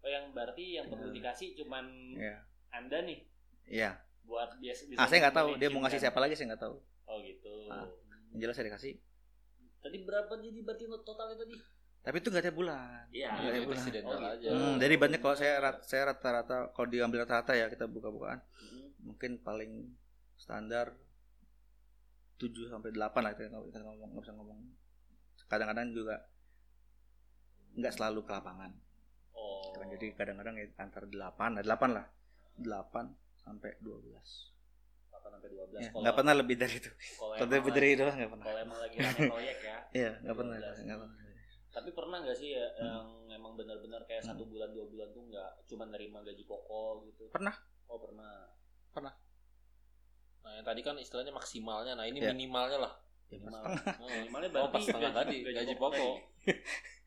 Oh 0.01 0.09
yang 0.09 0.25
berarti 0.33 0.65
yang 0.81 0.89
perlu 0.89 1.09
Ya. 1.09 1.15
dikasih 1.21 1.47
cuman 1.57 1.85
Ya, 2.17 2.35
Anda 2.73 3.05
nih 3.05 3.19
iya. 3.67 4.01
buat 4.25 4.57
biasa 4.57 4.91
Ah 4.97 5.05
saya 5.05 5.19
nggak 5.29 5.37
tahu 5.37 5.49
dia 5.55 5.69
mau 5.69 5.79
ngasih 5.85 5.99
kan? 6.01 6.05
siapa 6.09 6.19
lagi 6.19 6.33
saya 6.33 6.47
nggak 6.51 6.63
tahu. 6.65 6.75
Oh 7.05 7.17
gitu. 7.21 7.53
Ah. 7.69 7.85
Yang 8.33 8.39
jelas 8.49 8.55
saya 8.57 8.65
dikasih. 8.73 8.93
Tadi 9.77 9.97
berapa 10.03 10.33
jadi 10.41 10.59
berarti 10.65 10.83
totalnya 11.05 11.37
tadi? 11.37 11.55
Tapi 11.99 12.15
itu 12.17 12.27
nggak 12.27 12.43
tiap 12.43 12.55
bulan. 12.55 13.03
Iya. 13.09 13.29
Nggak 13.31 13.43
tiap 13.43 13.57
itu 13.57 13.67
bulan. 13.67 13.81
Oh, 13.81 13.91
gitu. 13.91 14.15
aja. 14.27 14.49
Hmm, 14.49 14.75
jadi 14.77 14.93
banyak 14.95 15.19
kalau 15.19 15.35
saya 15.35 15.53
rat, 15.57 15.77
saya 15.81 16.01
rata-rata 16.07 16.57
kalau 16.71 16.87
diambil 16.87 17.19
rata-rata 17.21 17.53
ya 17.53 17.67
kita 17.67 17.85
buka-bukaan 17.85 18.39
Mm. 18.39 18.87
mungkin 19.05 19.31
paling 19.37 19.71
standar 20.35 20.95
7 22.37 22.51
sampai 22.67 22.91
8 22.91 22.99
lah 23.17 23.31
kita 23.33 23.49
kita 23.49 23.79
ngomong 23.81 24.09
nggak 24.11 24.21
bisa 24.21 24.33
ngomong 24.33 24.59
kadang-kadang 25.47 25.89
juga 25.89 26.15
nggak 27.73 27.93
selalu 27.93 28.21
ke 28.21 28.31
lapangan 28.31 28.71
Oh. 29.31 29.69
Kan. 29.71 29.87
jadi 29.89 30.13
kadang-kadang 30.13 30.53
ya 30.55 30.65
antara 30.77 31.05
8 31.05 31.13
nah 31.51 31.63
8 31.63 31.89
lah 31.89 32.05
8 32.57 33.05
sampai 33.37 33.77
12 33.79 34.51
8 35.07 35.29
sampai 35.29 35.49
12. 35.49 35.77
ya, 35.77 35.87
Kalau- 35.87 36.01
nggak 36.03 36.15
pernah 36.15 36.33
lebih 36.35 36.55
dari 36.55 36.75
itu 36.75 36.91
Kalau 37.15 37.45
lebih 37.47 37.71
dari 37.71 37.87
itu 37.91 38.03
nggak 38.03 38.29
pernah 38.29 38.45
Kalau 38.45 38.59
emang 38.59 38.79
lagi 38.79 38.97
proyek 39.23 39.57
ya. 39.59 39.77
iya 39.93 40.11
nggak 40.19 40.35
pernah 40.35 40.55
12. 40.57 40.83
nggak 40.83 40.97
pernah 40.99 41.15
Tapi 41.77 41.89
pernah 41.91 42.17
nggak 42.19 42.33
sih 42.33 42.49
ya 42.51 42.65
Hmm. 42.73 42.85
yang 43.29 43.37
emang 43.37 43.53
benar-benar 43.53 44.01
kayak 44.03 44.23
satu 44.23 44.43
bulan 44.43 44.69
dua 44.69 44.85
bulan 44.85 45.07
tuh 45.09 45.23
nggak 45.23 45.51
cuma 45.65 45.85
nerima 45.85 46.19
gaji 46.21 46.41
pokok 46.43 47.05
gitu? 47.05 47.29
Pernah. 47.29 47.53
Oh 47.85 47.97
pernah. 47.97 48.49
Nah, 50.39 50.51
yang 50.53 50.65
tadi 50.65 50.81
kan 50.81 50.95
istilahnya 50.95 51.29
maksimalnya. 51.29 51.93
Nah, 51.93 52.03
ini 52.03 52.17
Ya. 52.17 52.31
minimalnya 52.31 52.79
lah. 52.79 52.93
ya, 53.27 53.35
Minimal. 53.37 53.61
Oh, 53.99 54.07
Minimalnya 54.07 54.47
Oh, 54.47 54.53
berarti 54.55 54.71
pas 54.71 54.81
setengah 54.81 55.11
tadi, 55.13 55.37
gaji 55.43 55.73
pokok. 55.75 56.15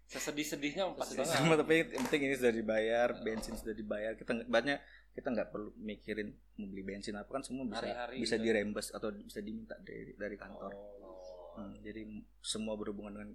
Sesedih-sedihnya 0.06 0.83
pas 0.92 1.06
sama 1.06 1.22
setengah. 1.24 1.56
tapi 1.56 1.74
yang 1.88 2.02
penting 2.04 2.22
ini 2.22 2.35
sudah 2.37 2.50
dibayar 2.52 3.09
bensin 3.16 3.54
sudah 3.54 3.72
dibayar 3.72 4.12
kita 4.12 4.42
ibaratnya 4.42 4.83
kita 5.11 5.28
nggak 5.28 5.48
perlu 5.48 5.70
mikirin 5.76 6.28
mau 6.56 6.66
beli 6.66 6.83
bensin 6.83 7.14
apa 7.14 7.30
kan 7.30 7.40
semua 7.40 7.62
bisa 7.64 7.78
Hari-hari 7.80 8.16
bisa 8.18 8.35
gitu. 8.35 8.44
dirembes 8.44 8.90
atau 8.90 9.09
bisa 9.14 9.38
diminta 9.38 9.78
dari 9.78 10.12
dari 10.12 10.35
kantor 10.35 10.72
Oh. 10.74 11.54
Hmm, 11.56 11.78
jadi 11.78 12.02
semua 12.40 12.74
berhubungan 12.74 13.11
dengan 13.12 13.30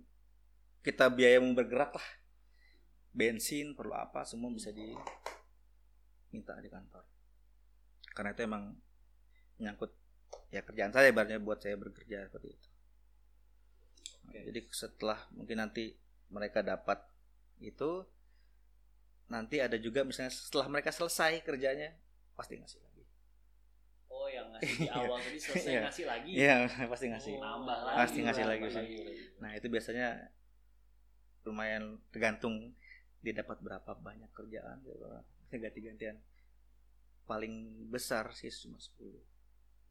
kita 0.86 1.10
biaya 1.10 1.42
mau 1.42 1.52
bergerak 1.52 1.92
lah 1.92 2.08
bensin 3.10 3.74
perlu 3.74 3.96
apa 3.96 4.22
semua 4.22 4.54
bisa 4.54 4.70
diminta 4.70 5.02
di 6.62 6.70
kantor 6.70 7.02
karena 8.14 8.32
itu 8.32 8.42
emang 8.44 8.64
menyangkut 9.58 9.92
ya 10.52 10.62
kerjaan 10.62 10.92
saya 10.92 11.10
ibaratnya 11.10 11.42
buat 11.42 11.58
saya 11.58 11.76
bekerja 11.76 12.28
seperti 12.30 12.54
itu 12.54 12.68
Oke. 14.26 14.40
jadi 14.46 14.60
setelah 14.70 15.20
mungkin 15.32 15.58
nanti 15.58 15.96
mereka 16.30 16.60
dapat 16.62 17.02
itu 17.58 18.04
nanti 19.26 19.58
ada 19.58 19.80
juga 19.80 20.06
misalnya 20.06 20.30
setelah 20.30 20.70
mereka 20.70 20.94
selesai 20.94 21.42
kerjanya 21.42 21.96
pasti 22.36 22.60
ngasih 22.62 22.82
lagi 22.84 22.94
Oh, 24.16 24.32
yang 24.32 24.48
ngasih 24.54 24.80
di 24.80 24.88
awal 24.96 25.20
tadi 25.20 25.38
selesai 25.40 25.72
Iya. 25.72 25.82
ngasih 25.88 26.06
lagi. 26.08 26.32
iya 26.32 26.56
pasti 26.92 27.06
ngasih 27.12 27.34
Oh, 27.36 27.44
nambah 27.44 27.78
lagi. 27.84 27.98
Pasti 28.00 28.20
ngasih 28.24 28.46
lagi 28.48 28.68
sih. 28.72 28.88
nah 29.44 29.52
itu 29.52 29.68
biasanya 29.68 30.08
lumayan 31.46 31.84
tergantung 32.10 32.74
dia 33.22 33.34
dapat 33.34 33.58
berapa 33.58 33.92
banyak 33.96 34.30
kerjaan 34.32 34.82
gitu. 34.82 35.06
ganti-gantian 35.52 36.18
paling 37.24 37.54
besar 37.88 38.30
sih 38.32 38.50
cuma 38.52 38.78
10 38.78 39.24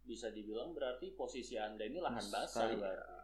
Bisa 0.04 0.28
dibilang 0.28 0.70
berarti 0.70 1.10
posisi 1.10 1.56
Anda 1.56 1.82
ini 1.82 1.96
lahan 1.96 2.20
basah 2.28 2.68
berarti. 2.68 3.22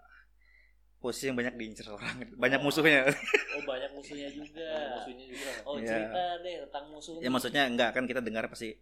posisi 0.96 1.28
yang 1.28 1.36
banyak 1.36 1.54
diincar 1.54 1.86
orang 1.90 2.16
banyak 2.34 2.60
musuhnya 2.60 3.08
Oh, 3.54 3.62
banyak 3.62 3.90
musuhnya 3.92 4.28
juga. 4.30 4.70
musuhnya 4.94 5.24
juga 5.26 5.50
Oh, 5.62 5.76
Iya. 5.76 5.86
cerita 5.86 6.22
deh 6.40 6.54
tentang 6.64 6.84
musuhnya. 6.88 7.20
ya 7.20 7.30
maksudnya 7.30 7.62
enggak 7.66 7.90
kan 7.92 8.04
kita 8.04 8.20
dengar 8.20 8.46
pasti 8.46 8.76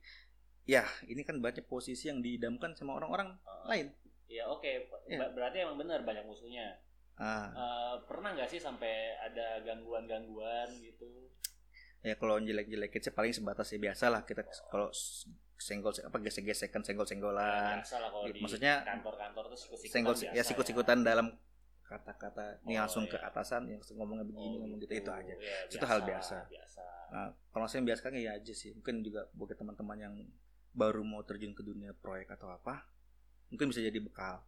ya 0.65 0.83
ini 1.05 1.23
kan 1.23 1.39
banyak 1.39 1.65
posisi 1.65 2.07
yang 2.07 2.21
diidamkan 2.21 2.73
sama 2.73 2.95
orang-orang 2.95 3.35
lain 3.65 3.91
Ya 4.29 4.45
oke, 4.45 4.69
Iya. 5.09 5.17
Ber- 5.19 5.33
berarti 5.35 5.57
emang 5.59 5.79
benar 5.79 6.05
banyak 6.05 6.21
musuhnya. 6.23 6.77
Ah 7.19 7.51
Eh, 7.51 7.95
pernah 8.07 8.31
nggak 8.33 8.49
sih 8.49 8.59
sampai 8.59 9.19
ada 9.19 9.59
gangguan-gangguan 9.63 10.71
gitu? 10.79 11.07
ya 11.99 12.15
kalau 12.15 12.39
jelek-jelekin 12.39 13.01
sih 13.01 13.11
paling 13.11 13.35
sebatas 13.35 13.67
ya 13.69 13.79
biasa 13.81 14.07
lah 14.07 14.23
kita 14.23 14.47
kalau 14.71 14.87
s- 14.89 15.27
senggol 15.59 15.91
apa 15.91 16.15
gesek-gesekan 16.21 16.87
senggol-senggolan 16.87 17.83
biasa 17.83 17.99
lah 17.99 18.09
kalau 18.09 18.25
Gitu. 18.25 18.39
di 18.39 18.41
Maksudnya, 18.41 18.75
kantor-kantor 18.87 19.45
tuh 19.51 19.59
sikut-sikutan 19.59 19.93
senggol 19.93 20.15
biasa 20.15 20.31
ya 20.33 20.43
sikut-sikutan 20.47 20.99
dalam 21.03 21.27
kata-kata 21.83 22.63
ini 22.63 22.77
Oh, 22.77 22.85
langsung 22.85 23.05
ke 23.05 23.17
iya. 23.17 23.27
atasan 23.27 23.67
yang 23.67 23.83
ngomongnya 23.83 24.23
begini 24.23 24.47
Oh, 24.47 24.61
ngomong 24.63 24.79
gitu 24.79 24.93
itu 24.95 25.11
aja 25.11 25.35
Ya, 25.35 25.57
Itu 25.67 25.85
hal 25.85 26.01
biasa. 26.05 26.39
biasa. 26.47 26.85
nah 27.09 27.27
kalau 27.51 27.67
saya 27.67 27.83
biasa 27.83 28.01
kan 28.05 28.15
ya 28.15 28.31
aja 28.33 28.53
sih 28.53 28.71
mungkin 28.71 29.03
juga 29.03 29.27
buat 29.33 29.51
teman-teman 29.51 29.99
yang 29.99 30.15
baru 30.71 31.03
mau 31.03 31.25
terjun 31.25 31.51
ke 31.51 31.65
dunia 31.65 31.91
proyek 31.91 32.31
atau 32.31 32.47
apa 32.47 32.87
mungkin 33.49 33.73
bisa 33.73 33.81
jadi 33.81 33.99
bekal 33.99 34.39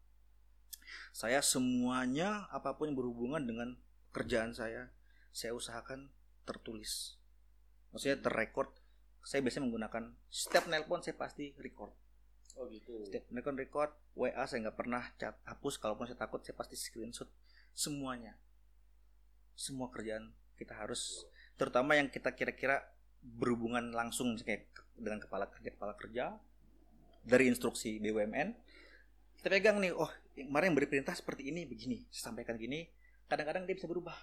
saya 1.11 1.43
semuanya 1.43 2.47
apa 2.55 2.79
pun 2.79 2.91
yang 2.91 2.99
berhubungan 2.99 3.43
dengan 3.43 3.69
kerjaan 4.15 4.55
saya 4.55 4.91
saya 5.31 5.55
usahakan 5.55 6.11
tertulis. 6.47 7.19
Maksudnya 7.95 8.19
terrecord. 8.19 8.71
Saya 9.23 9.45
biasanya 9.45 9.69
menggunakan 9.69 10.17
setiap 10.33 10.67
nelpon 10.67 11.03
saya 11.05 11.15
pasti 11.19 11.55
record. 11.61 11.93
Oh 12.59 12.67
gitu. 12.67 13.07
setiap 13.07 13.31
nelpon 13.31 13.57
record 13.57 13.95
WA 14.19 14.43
saya 14.45 14.69
nggak 14.69 14.79
pernah 14.79 15.03
cat 15.19 15.39
hapus. 15.47 15.79
Kalaupun 15.79 16.11
saya 16.11 16.19
takut 16.19 16.43
saya 16.43 16.59
pasti 16.59 16.75
screenshot 16.75 17.31
semuanya. 17.75 18.35
Semua 19.55 19.93
kerjaan 19.93 20.35
kita 20.59 20.75
harus 20.77 21.25
terutama 21.55 21.97
yang 21.97 22.09
kita 22.09 22.33
kira-kira 22.35 22.85
berhubungan 23.21 23.93
langsung 23.93 24.33
kayak 24.41 24.73
dengan 24.97 25.21
kepala 25.21 25.49
kerja 25.49 25.71
kepala 25.77 25.93
kerja 25.97 26.25
dari 27.21 27.53
instruksi 27.53 28.01
BUMN 28.01 28.57
kita 29.41 29.49
pegang 29.53 29.81
nih 29.81 29.93
oh 29.93 30.09
yang 30.39 30.49
kemarin 30.51 30.67
yang 30.71 30.77
beri 30.77 30.89
perintah 30.89 31.15
seperti 31.17 31.51
ini 31.51 31.67
begini 31.67 32.07
sampaikan 32.11 32.55
gini 32.55 32.87
kadang-kadang 33.31 33.67
dia 33.67 33.79
bisa 33.79 33.87
berubah. 33.87 34.15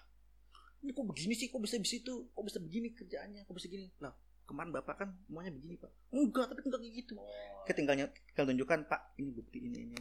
Ini 0.84 0.94
kok 0.94 1.06
begini 1.08 1.34
sih? 1.34 1.48
Kok 1.50 1.64
bisa 1.64 1.76
bisa 1.80 1.96
itu 1.98 2.30
kok 2.32 2.44
bisa 2.44 2.60
begini 2.60 2.94
kerjaannya? 2.94 3.48
Kok 3.48 3.56
bisa 3.56 3.68
gini? 3.72 3.88
Lah 4.04 4.14
kemarin 4.48 4.72
bapak 4.72 4.96
kan 5.04 5.10
semuanya 5.28 5.52
begini 5.52 5.76
pak. 5.76 5.92
Enggak 6.16 6.52
tapi 6.52 6.60
enggak 6.64 6.82
kayak 6.84 6.96
gitu. 7.04 7.14
Oh, 7.20 7.64
kita 7.68 7.76
tinggal 7.84 8.46
tunjukkan 8.48 8.80
pak 8.88 9.02
ini 9.20 9.30
bukti 9.36 9.58
ini 9.64 9.78
ini. 9.92 10.00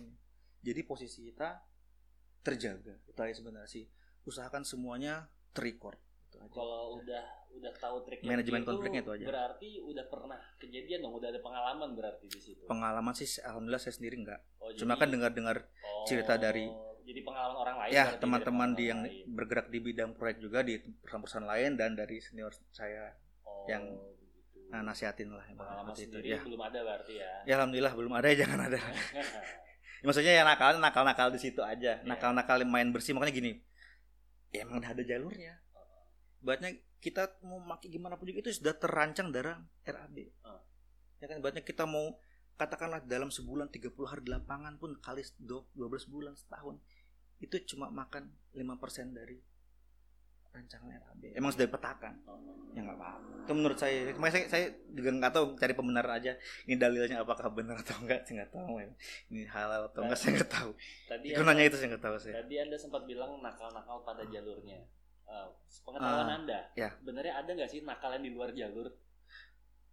Jadi 0.62 0.80
posisi 0.86 1.26
kita 1.26 1.58
terjaga. 2.42 2.94
Itu 3.06 3.18
aja 3.18 3.34
sebenarnya 3.34 3.70
sih. 3.70 3.86
Usahakan 4.26 4.62
semuanya 4.62 5.26
terrecord 5.54 5.98
kalau 6.46 6.96
udah 6.96 7.24
udah 7.52 7.72
tahu 7.74 7.96
triknya 8.02 8.28
Manajemen 8.30 8.60
begitu, 8.60 8.70
konfliknya 8.70 9.00
itu 9.00 9.12
aja. 9.12 9.26
Berarti 9.26 9.68
udah 9.80 10.04
pernah 10.06 10.38
kejadian 10.56 10.98
dong, 11.00 11.14
udah 11.14 11.28
ada 11.28 11.40
pengalaman 11.40 11.88
berarti 11.92 12.26
di 12.26 12.38
situ. 12.38 12.62
pengalaman 12.64 13.12
sih 13.12 13.26
alhamdulillah 13.40 13.78
saya 13.78 13.94
sendiri 13.94 14.16
enggak 14.18 14.40
Oh, 14.58 14.68
cuma 14.72 14.92
jadi- 14.92 15.00
kan 15.00 15.08
dengar-dengar 15.10 15.56
oh, 15.62 16.04
cerita 16.04 16.34
dari- 16.36 16.68
jadi 17.02 17.20
pengalaman 17.22 17.56
orang 17.56 17.76
lain 17.78 17.90
ya 17.92 18.04
teman-teman 18.16 18.68
di 18.72 18.84
yang 18.84 19.00
lain. 19.00 19.24
bergerak 19.28 19.66
di 19.68 19.78
bidang 19.78 20.10
proyek 20.12 20.38
juga 20.38 20.60
di 20.60 20.74
perusahaan-perusahaan 20.76 21.46
lain 21.46 21.70
dan 21.74 21.94
dari 21.94 22.18
senior 22.18 22.50
saya 22.68 23.14
Oh, 23.40 23.62
yang 23.66 23.86
begitu. 23.86 24.66
nah, 24.68 24.82
nasihatin 24.82 25.30
lah 25.30 25.46
pengalaman 25.48 25.94
itu 25.94 26.18
ya 26.20 26.38
belum 26.38 26.60
ada 26.60 26.78
berarti 26.82 27.14
ya. 27.16 27.30
ya 27.44 27.52
alhamdulillah 27.54 27.92
belum 27.94 28.12
ada 28.12 28.26
ya 28.26 28.36
jangan 28.42 28.60
ada 28.64 28.78
maksudnya 30.04 30.32
ya 30.34 30.42
nakal 30.42 30.76
nakal 30.76 31.02
nakal 31.02 31.28
di 31.30 31.38
situ 31.38 31.62
aja 31.62 31.96
Iya. 31.96 32.04
nakal 32.04 32.30
nakal 32.30 32.58
main 32.64 32.90
bersih 32.90 33.14
makanya 33.14 33.32
gini 33.32 33.52
ya 34.50 34.62
emang 34.62 34.82
ada 34.82 35.00
jalurnya 35.00 35.54
buatnya 36.46 36.70
kita 37.02 37.42
mau 37.42 37.58
pakai 37.74 37.90
gimana 37.90 38.14
pun 38.14 38.30
juga 38.30 38.46
itu 38.46 38.62
sudah 38.62 38.78
terancang 38.78 39.34
dalam 39.34 39.66
RAB 39.82 40.16
Ah. 40.46 40.62
ya 41.18 41.26
kan? 41.26 41.42
Buatnya 41.42 41.66
kita 41.66 41.84
mau 41.84 42.14
katakanlah 42.56 43.02
dalam 43.04 43.28
sebulan 43.28 43.68
30 43.68 43.92
hari 44.06 44.22
di 44.24 44.30
lapangan 44.32 44.78
pun 44.78 44.96
kali 45.02 45.20
12 45.42 45.74
bulan 46.08 46.38
setahun 46.38 46.78
itu 47.36 47.52
cuma 47.68 47.92
makan 47.92 48.32
5% 48.56 49.12
dari 49.12 49.36
rancangan 50.56 50.88
RAB 50.88 51.36
emang 51.36 51.52
sudah 51.52 51.68
dipetakan. 51.68 52.16
Ya 52.72 52.80
nggak 52.80 52.96
apa-apa. 52.96 53.28
Itu 53.44 53.52
menurut 53.52 53.76
saya. 53.76 54.08
Makanya 54.16 54.32
saya, 54.32 54.46
saya 54.48 54.66
juga 54.88 55.10
nggak 55.12 55.32
tahu 55.36 55.44
cari 55.60 55.72
pembenaran 55.76 56.12
aja. 56.16 56.32
Ini 56.64 56.74
dalilnya 56.80 57.20
apakah 57.20 57.52
benar 57.52 57.76
atau 57.84 58.00
enggak 58.00 58.24
saya 58.24 58.44
nggak 58.44 58.52
tahu 58.56 58.74
ya. 58.80 58.88
ini 59.28 59.44
halal 59.48 59.92
atau 59.92 60.00
enggak 60.04 60.16
saya 60.16 60.30
nggak 60.40 60.52
tahu. 60.52 60.70
Tadi 61.08 61.26
itu 61.36 61.42
nanya 61.44 61.64
itu 61.68 61.76
saya 61.76 61.88
nggak 61.92 62.04
tahu 62.08 62.16
saya. 62.16 62.34
Tadi 62.40 62.54
Anda 62.56 62.76
sempat 62.80 63.02
bilang 63.04 63.36
nakal-nakal 63.44 64.00
pada 64.00 64.24
jalurnya. 64.32 64.80
Eh, 65.26 65.48
pengetahuan 65.82 66.30
Ah, 66.30 66.36
Anda, 66.38 66.60
ya. 66.78 66.90
sebenarnya 66.94 67.34
ada 67.34 67.50
nggak 67.50 67.70
sih 67.70 67.82
nakal 67.82 68.14
yang 68.14 68.24
di 68.24 68.32
luar 68.32 68.54
jalur? 68.54 68.86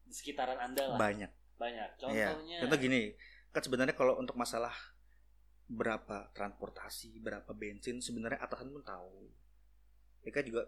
Di 0.06 0.14
sekitaran 0.14 0.62
Anda 0.62 0.94
lah. 0.94 0.98
banyak 1.02 1.32
Banyak. 1.58 1.90
Iya. 2.12 2.28
Contohnya. 2.34 2.58
contoh 2.62 2.78
gini 2.78 3.02
kan 3.50 3.62
sebenarnya 3.62 3.94
kalau 3.94 4.18
untuk 4.18 4.34
masalah 4.34 4.74
berapa 5.70 6.34
transportasi 6.34 7.22
berapa 7.22 7.50
bensin 7.54 8.02
sebenarnya 8.02 8.42
atasan 8.42 8.74
pun 8.74 8.82
tahu 8.84 9.30
mereka 10.22 10.42
juga 10.42 10.66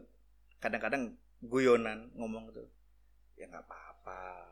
kadang-kadang 0.58 1.14
guyonan 1.42 2.10
ngomong 2.16 2.54
tuh 2.54 2.70
ya 3.36 3.46
nggak 3.46 3.66
apa-apa 3.66 4.46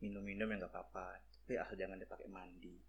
minum-minum 0.00 0.48
ya 0.48 0.56
nggak 0.58 0.72
apa-apa 0.72 1.20
tapi 1.44 1.54
asal 1.54 1.76
jangan 1.76 2.00
dipakai 2.00 2.26
mandi 2.26 2.80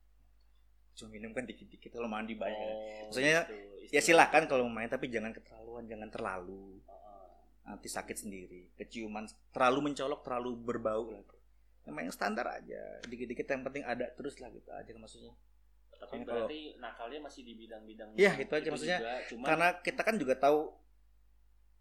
cuma 0.95 1.11
minum 1.11 1.31
kan 1.31 1.43
dikit-dikit 1.43 1.91
kalau 1.91 2.07
mandi 2.07 2.33
banyak. 2.33 2.55
Kan. 2.57 2.71
Oh, 2.71 3.05
Maksudnya, 3.11 3.39
gitu, 3.43 3.91
ya 3.91 4.01
silakan 4.01 4.43
kalau 4.47 4.63
mau 4.65 4.79
main 4.79 4.87
tapi 4.87 5.07
jangan 5.07 5.29
keterlaluan 5.29 5.83
jangan 5.85 6.07
terlalu 6.07 6.79
Heeh. 6.81 7.27
nanti 7.67 7.87
sakit 7.87 8.17
sendiri. 8.17 8.71
Keciuman 8.73 9.23
terlalu 9.51 9.91
mencolok 9.91 10.23
terlalu 10.23 10.51
berbau 10.55 11.11
lah 11.11 11.23
memang 11.85 12.09
yang 12.09 12.15
standar 12.15 12.49
aja 12.49 12.81
dikit-dikit 13.05 13.45
yang 13.45 13.61
penting 13.61 13.85
ada 13.85 14.09
terus 14.09 14.41
lah 14.41 14.49
gitu 14.49 14.73
aja 14.73 14.89
maksudnya. 14.97 15.33
Tapi 15.95 16.21
kalau- 16.21 16.49
berarti 16.49 16.75
nakalnya 16.81 17.19
masih 17.23 17.41
di 17.45 17.53
bidang-bidang 17.55 18.09
Iya, 18.17 18.31
itu 18.35 18.51
aja 18.51 18.67
maksudnya. 18.67 18.99
juga. 18.99 19.13
Cuman 19.29 19.45
karena 19.45 19.67
kita 19.79 20.01
kan 20.01 20.15
juga 20.17 20.33
tahu 20.35 20.59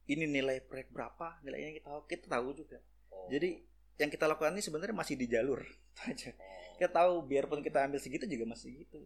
ini 0.06 0.28
nilai 0.28 0.60
proyek 0.60 0.92
berapa 0.92 1.40
nilainya 1.40 1.80
kita 1.80 1.88
tahu 1.88 2.00
kita 2.04 2.26
tahu 2.28 2.48
juga. 2.52 2.78
Oh, 3.08 3.26
jadi 3.26 3.64
yang 3.96 4.10
kita 4.12 4.28
lakukan 4.28 4.52
ini 4.52 4.60
sebenarnya 4.60 4.92
masih 4.92 5.16
di 5.16 5.26
jalur. 5.26 5.60
Itu 5.94 6.00
aja. 6.04 6.30
Oh, 6.36 6.53
kita 6.76 6.90
tahu 6.90 7.22
biarpun 7.24 7.60
kita 7.62 7.84
ambil 7.86 7.98
segitu 7.98 8.24
juga 8.26 8.44
masih 8.50 8.84
gitu. 8.84 8.98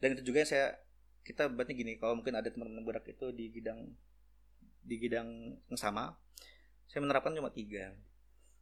Dan 0.00 0.16
itu 0.16 0.22
juga 0.24 0.44
yang 0.44 0.50
saya 0.50 0.66
kita 1.26 1.50
berarti 1.50 1.74
gini 1.74 1.98
kalau 1.98 2.18
mungkin 2.22 2.38
ada 2.38 2.46
teman-teman 2.46 2.86
berak 2.86 3.06
itu 3.10 3.34
di 3.34 3.50
bidang 3.50 3.90
di 4.86 4.94
bidang 4.94 5.26
yang 5.66 5.78
sama 5.80 6.14
saya 6.86 7.02
menerapkan 7.02 7.34
cuma 7.34 7.50
tiga. 7.50 7.90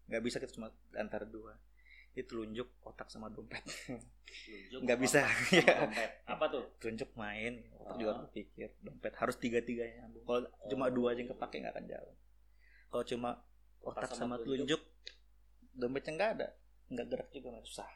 Nggak 0.09 0.23
bisa 0.25 0.37
kita 0.41 0.53
cuma 0.57 0.73
antara 0.97 1.29
dua. 1.29 1.57
Itu 2.15 2.39
telunjuk 2.39 2.71
otak 2.87 3.11
sama 3.11 3.29
dompet. 3.29 3.61
Nggak 4.81 4.99
bisa 5.03 5.27
ya 5.53 5.85
dompet. 5.85 6.11
Apa 6.25 6.45
tuh? 6.49 6.65
telunjuk 6.81 7.11
main 7.15 7.61
otak 7.77 7.95
Ah. 7.95 7.99
juga 8.01 8.13
berpikir 8.25 8.69
dompet 8.81 9.13
harus 9.21 9.37
tiga 9.37 9.61
tiganya 9.61 10.09
kalau 10.25 10.49
cuma 10.73 10.89
dua 10.89 11.13
aja 11.13 11.21
yang 11.21 11.31
kepake 11.37 11.61
nggak 11.61 11.75
akan 11.77 11.87
jalan. 11.91 12.17
Kalau 12.89 13.05
cuma 13.05 13.31
otak, 13.85 14.09
Otak 14.09 14.11
sama 14.17 14.41
sama, 14.41 14.45
telunjuk 14.47 14.81
dompetnya 15.77 16.13
nggak 16.17 16.31
ada. 16.41 16.49
Nggak 16.89 17.07
gerak 17.13 17.29
juga 17.35 17.49
nggak 17.53 17.67
susah 17.69 17.91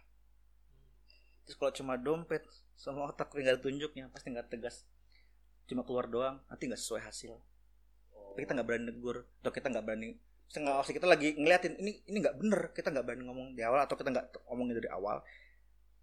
terus 1.48 1.56
kalau 1.56 1.72
cuma 1.72 1.96
dompet 1.96 2.44
sama 2.76 3.08
otak 3.08 3.32
nggak 3.32 3.64
tunjuknya 3.64 4.12
pasti 4.12 4.28
nggak 4.28 4.52
tegas. 4.52 4.84
Cuma 5.64 5.80
keluar 5.80 6.04
doang 6.04 6.36
nanti 6.52 6.68
nggak 6.68 6.76
sesuai 6.76 7.08
hasil. 7.08 7.40
Oh, 8.12 8.36
tapi 8.36 8.44
kita 8.44 8.52
nggak 8.52 8.68
berani 8.68 8.84
negur 8.92 9.24
atau 9.40 9.48
kita 9.48 9.72
nggak 9.72 9.84
berani 9.88 10.20
nggak 10.48 10.80
kita 10.92 11.04
lagi 11.04 11.36
ngeliatin 11.36 11.76
ini 11.76 12.04
ini 12.08 12.24
nggak 12.24 12.40
bener 12.40 12.60
kita 12.72 12.88
nggak 12.88 13.04
berani 13.04 13.24
ngomong 13.28 13.48
di 13.52 13.60
awal 13.64 13.84
atau 13.84 13.96
kita 13.96 14.12
nggak 14.12 14.44
ngomongin 14.44 14.76
dari 14.76 14.92
awal. 14.92 15.24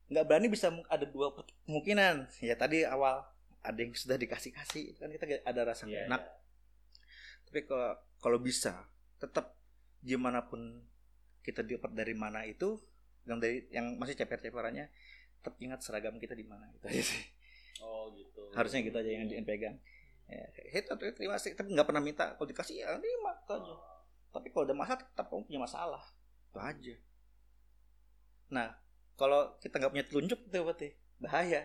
Nggak 0.10 0.26
berani 0.26 0.48
bisa 0.50 0.74
ada 0.90 1.06
dua 1.06 1.30
kemungkinan. 1.70 2.42
Ya 2.42 2.58
tadi 2.58 2.82
awal 2.82 3.22
ada 3.66 3.80
yang 3.82 3.94
sudah 3.94 4.18
dikasih 4.18 4.54
kasih 4.54 4.94
kan 4.98 5.10
kita 5.10 5.42
ada 5.42 5.62
rasa 5.66 5.90
iya, 5.90 6.06
enak. 6.06 6.22
iya. 6.22 6.34
tapi 7.50 7.60
kalau 7.66 7.92
kalau 8.22 8.38
bisa 8.42 8.86
tetap 9.18 9.58
gimana 10.06 10.46
pun 10.46 10.86
kita 11.42 11.66
dapat 11.66 11.92
dari 11.98 12.14
mana 12.14 12.46
itu 12.46 12.78
yang 13.26 13.42
dari 13.42 13.66
yang 13.74 13.98
masih 13.98 14.14
ceper-ceperannya 14.14 14.86
tetap 15.46 15.62
ingat 15.62 15.80
seragam 15.86 16.18
kita 16.18 16.34
di 16.34 16.42
mana 16.42 16.66
itu 16.74 16.90
aja 16.90 17.04
sih. 17.06 17.22
Oh 17.86 18.10
gitu. 18.18 18.50
harusnya 18.56 18.82
gitu 18.82 18.98
aja 18.98 19.12
yang 19.12 19.30
dipegang 19.30 19.78
ya, 20.26 20.42
itu 20.74 20.90
tuh 20.90 21.12
terima 21.14 21.38
sih 21.38 21.54
tapi 21.54 21.76
nggak 21.76 21.86
pernah 21.86 22.02
minta 22.02 22.34
kalau 22.34 22.50
dikasih 22.50 22.82
ya 22.82 22.98
terima 22.98 23.38
itu 23.38 23.54
aja. 23.54 23.74
Tapi 24.34 24.48
kalau 24.52 24.68
ada 24.68 24.76
masalah 24.76 25.00
tetap 25.00 25.26
kamu 25.32 25.48
punya 25.48 25.60
masalah. 25.64 26.04
Itu 26.52 26.60
aja. 26.60 26.96
Nah 28.52 28.68
kalau 29.16 29.56
kita 29.62 29.80
nggak 29.80 29.92
punya 29.94 30.06
telunjuk 30.10 30.40
itu 30.50 30.58
berarti 30.60 30.90
bahaya. 31.22 31.62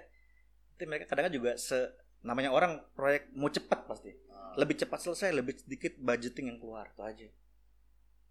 Itu 0.76 0.86
mereka 0.86 1.08
kadang 1.08 1.32
juga 1.32 1.56
se 1.56 1.74
namanya 2.20 2.52
orang 2.52 2.84
proyek 2.92 3.32
mau 3.32 3.48
cepat 3.48 3.88
pasti. 3.88 4.12
Ah, 4.28 4.54
lebih 4.60 4.76
cepat 4.76 5.02
selesai 5.02 5.32
lebih 5.32 5.56
sedikit 5.56 5.96
budgeting 5.98 6.52
yang 6.52 6.58
keluar 6.60 6.92
itu 6.92 7.02
aja. 7.02 7.28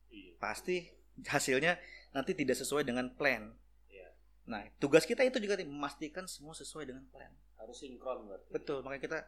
Iya. 0.09 0.33
pasti 0.41 0.89
hasilnya 1.21 1.77
nanti 2.17 2.33
tidak 2.33 2.57
sesuai 2.57 2.81
dengan 2.81 3.13
plan. 3.13 3.53
Nah 4.49 4.65
tugas 4.81 5.05
kita 5.05 5.21
itu 5.21 5.37
juga 5.37 5.53
nih, 5.55 5.69
memastikan 5.69 6.25
semua 6.25 6.57
sesuai 6.57 6.89
dengan 6.89 7.05
plan. 7.13 7.29
Harus 7.55 7.77
sinkron 7.77 8.25
berarti. 8.25 8.49
Betul 8.49 8.81
makanya 8.81 9.01
kita 9.05 9.19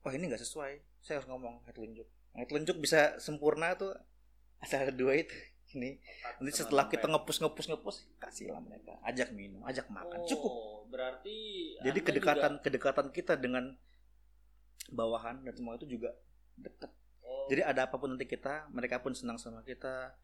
wah 0.00 0.12
ini 0.14 0.30
nggak 0.30 0.38
sesuai 0.40 0.72
saya 1.00 1.18
harus 1.18 1.26
ngomong 1.26 1.64
head 1.66 1.74
telunjuk 1.74 2.06
head 2.36 2.46
telunjuk 2.46 2.76
bisa 2.78 3.18
sempurna 3.18 3.74
tuh 3.74 3.92
asal 4.62 4.86
dua 4.94 5.18
itu 5.18 5.34
ini. 5.74 5.98
Nanti 6.38 6.54
setelah 6.54 6.86
kita 6.86 7.10
ngepus 7.10 7.42
ngepus 7.42 7.66
ngepus 7.66 7.96
kasihlah 8.22 8.62
mereka 8.62 8.94
ajak 9.02 9.34
minum 9.34 9.66
ajak 9.66 9.90
makan 9.90 10.22
Oh, 10.22 10.28
cukup. 10.28 10.52
berarti 10.86 11.36
jadi 11.82 11.98
kedekatan 11.98 12.52
juga- 12.56 12.62
kedekatan 12.62 13.06
kita 13.10 13.34
dengan 13.34 13.74
bawahan 14.92 15.42
dan 15.42 15.54
semua 15.56 15.74
itu 15.74 15.88
juga 15.88 16.14
dekat 16.54 16.92
oh, 17.24 17.50
jadi 17.50 17.66
ada 17.66 17.90
apa 17.90 17.98
pun 17.98 18.14
nanti 18.14 18.28
kita 18.30 18.70
mereka 18.70 19.02
pun 19.02 19.10
senang 19.10 19.34
sama 19.34 19.66
kita. 19.66 20.14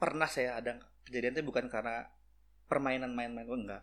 Pernah 0.00 0.26
saya 0.26 0.56
ada 0.56 0.80
kejadian 1.04 1.36
itu 1.36 1.44
bukan 1.44 1.68
karena 1.68 2.08
permainan 2.70 3.10
main-main. 3.10 3.50
Oh 3.50 3.58
enggak. 3.58 3.82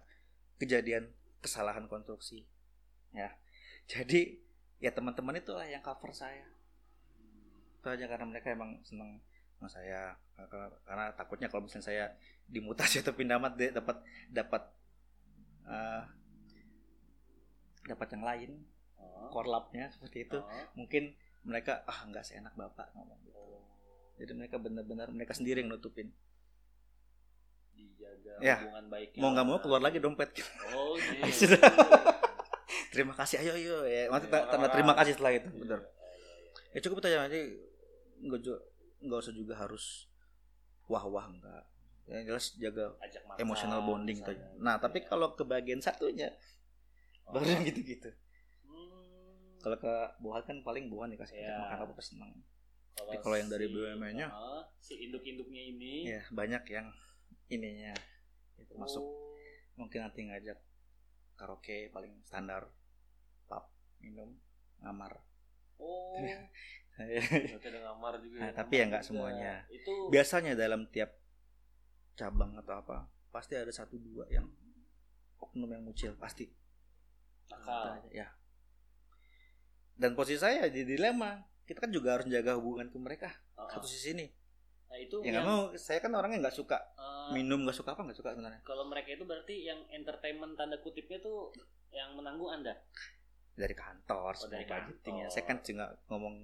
Kejadian 0.56 1.12
kesalahan 1.44 1.92
konstruksi. 1.92 2.48
Ya. 3.12 3.36
Jadi 3.92 4.40
ya 4.80 4.96
teman-teman 4.96 5.36
itulah 5.36 5.68
yang 5.68 5.84
cover 5.84 6.16
saya. 6.16 6.48
Itu 7.84 7.88
aja 7.92 8.08
karena 8.08 8.26
mereka 8.32 8.56
emang 8.56 8.80
senang 8.88 9.20
sama 9.60 9.68
saya. 9.68 10.16
Karena, 10.40 10.72
karena 10.88 11.06
takutnya 11.20 11.52
kalau 11.52 11.68
misalnya 11.68 11.88
saya 11.92 12.06
dimutasi 12.48 13.04
atau 13.04 13.12
pindah 13.12 13.36
mat 13.44 13.60
dia 13.60 13.76
dapat 13.76 14.00
dapat 14.32 14.64
eh, 15.68 16.04
dapat 17.92 18.08
yang 18.16 18.24
lain. 18.24 18.52
Oh, 18.98 19.30
korlapnya 19.30 19.92
seperti 19.92 20.26
itu. 20.26 20.40
Oh, 20.40 20.48
mungkin 20.74 21.14
mereka 21.46 21.86
ah 21.86 22.08
nggak 22.08 22.24
seenak 22.26 22.56
bapak 22.56 22.92
ngomong 22.96 23.20
gitu. 23.24 23.38
Oh, 23.38 23.62
jadi 24.18 24.34
mereka 24.34 24.58
benar-benar 24.58 25.14
mereka 25.14 25.38
sendiri 25.38 25.62
yang 25.62 25.70
nutupin 25.70 26.10
dijaga 27.78 28.34
Ya. 28.40 28.56
hubungan 28.60 28.86
baiknya 28.90 29.20
mau 29.20 29.30
nggak 29.32 29.46
mau 29.46 29.58
keluar 29.58 29.80
lagi 29.80 29.98
dompet 29.98 30.30
oh 30.72 30.98
gitu 30.98 31.30
Sudah. 31.46 31.62
terima 32.90 33.14
kasih 33.14 33.38
ayo 33.40 33.54
ayo 33.54 33.78
ya 33.84 34.02
maksudnya 34.08 34.40
Iya, 34.40 34.50
tanda 34.50 34.68
terima 34.70 34.94
kasih 34.94 35.12
setelah 35.14 35.34
itu 35.34 35.48
Iya, 35.48 35.60
benar 35.60 35.80
iya, 35.80 35.90
iya. 36.74 36.74
ya 36.74 36.80
cukup 36.82 36.98
itu 36.98 37.08
aja 37.08 37.18
nanti 37.20 37.40
nggak 38.20 38.40
nggak 39.00 39.20
usah 39.20 39.32
juga 39.32 39.54
harus 39.56 40.10
wah 40.86 41.06
wah 41.06 41.26
enggak 41.26 41.64
yang 42.08 42.24
jelas 42.26 42.56
jaga 42.56 42.96
makan 42.96 43.38
emotional 43.38 43.82
bonding 43.82 44.18
misalnya. 44.18 44.40
aja. 44.42 44.58
nah 44.58 44.76
tapi 44.78 44.98
Iya. 45.00 45.08
kalau 45.08 45.28
ke 45.32 45.44
bagian 45.44 45.78
satunya 45.78 46.32
Oh. 47.24 47.36
baru 47.36 47.46
yang 47.52 47.64
gitu-gitu 47.66 48.08
Hmm. 48.64 49.60
kalau 49.60 49.76
ke 49.76 49.92
buah 50.18 50.40
kan 50.42 50.58
paling 50.62 50.88
buah 50.88 51.06
dikasih 51.08 51.36
Iya. 51.36 51.60
makan 51.60 51.78
apa 51.84 51.94
pasti 51.94 52.12
senang 52.14 52.32
Tapi 52.98 53.14
kalau 53.20 53.36
yang 53.36 53.46
dari 53.46 53.68
BUMN-nya? 53.68 54.26
ah, 54.28 54.66
si 54.80 54.98
induk-induknya 55.00 55.62
ini 55.68 55.94
ya 56.08 56.24
banyak 56.30 56.64
yang 56.68 56.88
ininya 57.48 57.94
itu 58.60 58.74
masuk. 58.76 59.04
Oh, 59.04 59.36
mungkin 59.80 60.04
nanti 60.04 60.28
ngajak 60.28 60.60
karaoke 61.38 61.94
paling 61.94 62.18
standar 62.26 62.68
pub 63.46 63.64
minum 64.02 64.36
ngamar. 64.82 65.22
Oh. 65.78 66.18
Berarti 66.98 67.68
ada 67.70 67.80
ngamar 67.86 68.14
juga. 68.26 68.38
Nah, 68.42 68.50
ya. 68.50 68.58
tapi 68.58 68.74
ya 68.82 68.84
nggak 68.90 69.06
semuanya. 69.06 69.54
Itu 69.70 70.10
biasanya 70.10 70.58
dalam 70.58 70.90
tiap 70.90 71.14
cabang 72.18 72.58
atau 72.58 72.82
apa 72.82 73.06
pasti 73.30 73.54
ada 73.54 73.70
satu 73.70 74.02
dua 74.02 74.26
yang 74.34 74.50
oknum 75.38 75.70
yang 75.70 75.86
muncul 75.86 76.18
pasti. 76.18 76.50
Nakal. 77.54 78.02
Aja, 78.02 78.10
ya. 78.10 78.28
Dan 79.94 80.18
posisi 80.18 80.42
saya 80.42 80.66
di 80.68 80.82
dilema. 80.84 81.38
Kita 81.68 81.84
kan 81.84 81.92
juga 81.92 82.16
harus 82.16 82.32
jaga 82.32 82.56
hubungan 82.56 82.88
ke 82.88 82.96
mereka 82.96 83.28
Ah, 83.60 83.68
satu 83.68 83.90
sisi 83.90 84.14
nih 84.14 84.30
nah 84.98 85.06
itu 85.06 85.22
ya 85.22 85.30
nggak 85.38 85.46
yang, 85.46 85.54
mau. 85.54 85.62
Saya 85.78 86.02
kan 86.02 86.12
orangnya 86.18 86.50
nggak 86.50 86.58
suka 86.58 86.78
eh, 86.98 87.30
minum 87.38 87.62
nggak 87.62 87.78
suka 87.78 87.94
apa 87.94 88.02
nggak 88.02 88.18
suka 88.18 88.34
sebenarnya. 88.34 88.62
kalau 88.66 88.90
mereka 88.90 89.14
itu 89.14 89.24
berarti 89.30 89.56
yang 89.62 89.78
entertainment 89.94 90.58
tanda 90.58 90.82
kutipnya 90.82 91.22
tuh 91.22 91.54
yang 91.94 92.18
menanggung 92.18 92.50
anda? 92.50 92.74
Dari 93.54 93.78
kantor 93.78 94.34
Oh, 94.34 94.50
dari 94.50 94.66
budgetingnya 94.66 95.30
saya 95.30 95.46
kan 95.46 95.62
juga 95.62 95.94
ngomong 96.10 96.36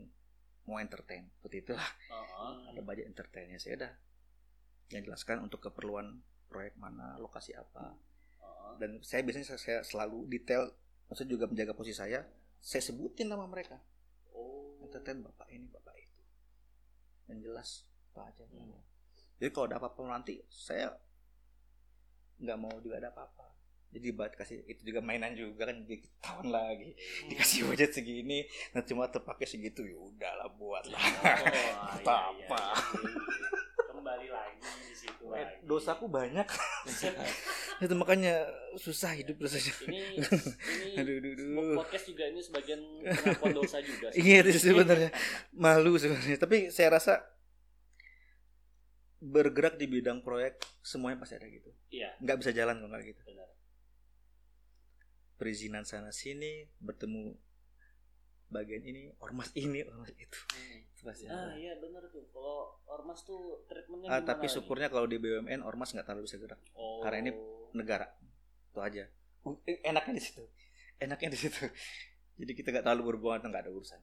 mau 0.70 0.78
entertain. 0.78 1.28
Seperti 1.42 1.58
itu 1.66 1.74
Oh, 2.14 2.54
ada 2.70 2.82
budget 2.86 3.10
entertainnya. 3.10 3.58
Saya 3.58 3.74
udah 3.82 3.92
yang 4.94 5.04
jelaskan 5.10 5.42
untuk 5.42 5.60
keperluan 5.66 6.22
proyek 6.46 6.78
mana 6.78 7.18
lokasi 7.18 7.58
apa. 7.58 7.98
Oh, 8.38 8.78
dan 8.78 9.02
saya 9.02 9.26
biasanya 9.26 9.50
saya, 9.50 9.60
saya 9.60 9.80
selalu 9.82 10.30
detail 10.30 10.70
maksudnya 11.10 11.32
juga 11.34 11.46
menjaga 11.50 11.74
posisi 11.74 11.98
saya. 11.98 12.22
Saya 12.62 12.86
sebutin 12.86 13.28
nama 13.34 13.50
mereka. 13.50 13.82
Oh. 14.32 14.78
entertain 14.84 15.26
bapak 15.26 15.50
ini 15.50 15.66
bapak 15.74 15.96
itu. 15.98 16.22
Yang 17.28 17.40
jelas 17.50 17.70
apa 18.14 18.30
aja 18.30 18.44
Hmm. 18.46 18.78
jadi 19.36 19.50
kalau 19.50 19.66
ada 19.66 19.78
apa-apa 19.78 20.00
nanti 20.08 20.38
saya 20.46 20.94
nggak 22.38 22.58
mau 22.58 22.74
juga 22.78 22.98
ada 22.98 23.10
apa-apa 23.10 23.50
jadi 23.90 24.10
buat 24.10 24.34
kasih 24.34 24.66
itu 24.66 24.82
juga 24.84 25.00
mainan 25.00 25.34
juga 25.34 25.66
kan 25.66 25.82
jadi 25.82 25.98
ketahuan 26.00 26.50
lagi 26.50 26.94
Hmm. 26.94 27.30
dikasih 27.30 27.60
budget 27.66 27.92
segini 27.92 28.46
nah 28.70 28.82
cuma 28.82 29.06
terpakai 29.08 29.46
segitu 29.46 29.82
ya 29.84 29.96
udahlah 29.96 30.50
buat 30.52 30.86
lah 30.86 31.02
Oh, 31.02 31.94
Apa? 31.96 32.18
iya, 32.36 32.46
iya, 32.46 32.48
iya. 32.50 32.74
kembali 33.88 34.28
lagi 34.30 34.58
di 34.84 34.96
situ 34.96 35.24
Eh, 35.26 35.32
lagi 35.32 35.62
dosaku 35.64 36.06
banyak 36.06 36.48
itu 37.84 37.94
makanya 37.94 38.46
susah 38.76 39.12
hidup 39.12 39.38
rasanya 39.40 39.74
ini 39.84 39.98
ini 40.74 40.92
aduh 40.96 41.14
aduh 41.16 41.32
aduh 41.32 41.76
podcast 41.76 42.06
juga 42.08 42.24
ini 42.26 42.40
sebagian 42.40 42.80
pengakuan 43.04 43.54
dosa 43.54 43.78
juga 43.80 44.08
sih. 44.10 44.22
Iya 44.22 44.38
itu 44.44 44.60
sebenarnya 44.62 45.10
malu 45.54 45.96
sebenarnya. 45.96 46.38
Tapi 46.38 46.70
saya 46.70 46.96
rasa 46.96 47.14
bergerak 49.24 49.80
di 49.80 49.88
bidang 49.88 50.20
proyek 50.20 50.60
semuanya 50.84 51.24
pasti 51.24 51.40
ada 51.40 51.48
gitu. 51.48 51.72
Iya, 51.90 52.12
Nggak 52.20 52.38
bisa 52.44 52.52
jalan 52.52 52.76
kalau 52.78 52.92
nggak 52.92 53.04
gitu. 53.08 53.22
benar. 53.24 53.48
Perizinan 55.34 55.84
sana 55.84 56.12
sini 56.12 56.68
bertemu 56.78 57.36
bagian 58.48 58.84
ini 58.86 59.10
ormas 59.18 59.50
ini 59.56 59.82
ormas 59.82 60.12
itu. 60.14 60.40
Itu 60.94 61.02
pasti 61.02 61.26
Ah 61.26 61.50
ada. 61.50 61.58
iya 61.58 61.74
benar 61.80 62.06
tuh. 62.08 62.28
Kalau 62.30 62.78
ormas 62.86 63.24
tuh 63.24 63.66
treatmentnya 63.66 64.08
Ah, 64.08 64.22
tapi 64.22 64.46
syukurnya 64.46 64.88
kalau 64.88 65.10
di 65.10 65.18
BUMN 65.18 65.64
ormas 65.64 65.90
nggak 65.90 66.06
terlalu 66.06 66.28
bisa 66.28 66.38
gerak. 66.38 66.60
oh. 66.76 67.02
karena 67.02 67.18
ini 67.24 67.32
negara 67.74 68.06
itu 68.70 68.80
aja. 68.80 69.04
Enaknya 69.84 70.14
di 70.16 70.24
situ. 70.24 70.44
Enaknya 71.00 71.30
di 71.34 71.40
situ. 71.40 71.64
Jadi 72.34 72.52
kita 72.54 72.70
nggak 72.70 72.86
terlalu 72.86 73.16
berhubungan 73.16 73.42
nggak 73.46 73.64
ada 73.68 73.72
urusan. 73.74 74.00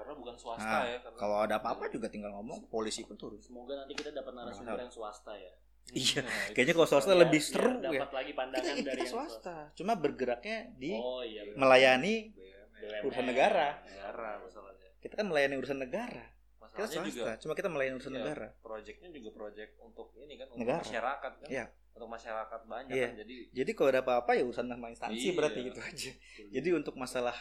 Karena 0.00 0.14
bukan 0.14 0.34
swasta 0.34 0.64
Nah, 0.66 0.82
ya. 0.86 0.98
Karena 0.98 1.16
Kalau 1.16 1.36
ada 1.38 1.54
apa-apa 1.56 1.84
juga 1.88 2.06
tinggal 2.06 2.32
ngomong 2.32 2.66
polisi 2.66 3.02
pun 3.02 3.14
turun. 3.14 3.38
Semoga 3.38 3.76
nanti 3.76 3.92
kita 3.92 4.10
dapat 4.10 4.32
narasumber 4.32 4.72
Mahal. 4.72 4.82
yang 4.82 4.90
swasta 4.90 5.32
ya. 5.34 5.52
Iya, 5.92 6.20
Nah, 6.22 6.52
Kayaknya 6.52 6.74
kalau 6.74 6.88
swasta 6.88 7.10
Biar- 7.10 7.22
lebih 7.24 7.40
seru 7.40 7.72
ya. 7.74 7.90
Dapat 7.90 8.10
lagi 8.12 8.30
kita, 8.30 8.38
pandangan 8.38 8.74
kita 8.74 8.86
dari 8.86 9.00
yang 9.00 9.10
swasta 9.10 9.56
cuma 9.74 9.92
bergeraknya 9.94 10.58
di 10.74 10.92
Oh 10.94 11.20
iya. 11.20 11.42
melayani. 11.52 12.14
BUMN. 12.30 13.00
urusan 13.02 13.26
negara. 13.26 13.68
negara 13.82 14.30
masalahnya. 14.40 14.88
kita 14.98 15.14
kan 15.14 15.26
melayani 15.26 15.56
urusan 15.56 15.78
negara 15.78 16.24
kita 16.24 16.60
Masalahnya 16.60 16.88
swasta 16.90 17.10
juga 17.10 17.32
cuma 17.36 17.52
kita 17.54 17.68
melayani 17.68 17.94
urusan 17.94 18.08
Iya. 18.10 18.18
negara 18.18 18.48
proyeknya 18.58 19.08
juga 19.10 19.30
proyek 19.30 19.68
untuk 19.78 20.08
ini 20.16 20.34
kan 20.34 20.46
untuk 20.48 20.60
Negara. 20.60 20.80
masyarakat 20.80 21.32
kan. 21.34 21.48
Iya. 21.48 21.64
Untuk 21.90 22.08
masyarakat 22.08 22.60
banyak 22.62 22.94
Iya. 22.94 23.06
kan. 23.06 23.16
Jadi 23.18 23.34
jadi 23.50 23.70
kalau 23.74 23.88
ada 23.90 24.00
apa-apa 24.00 24.30
ya 24.32 24.42
urusan 24.42 24.66
sama 24.66 24.86
instansi 24.88 25.20
Iya. 25.22 25.32
berarti 25.34 25.60
gitu 25.62 25.80
aja 25.82 26.10
jadi 26.50 26.68
untuk 26.72 26.94
masalah 26.94 27.36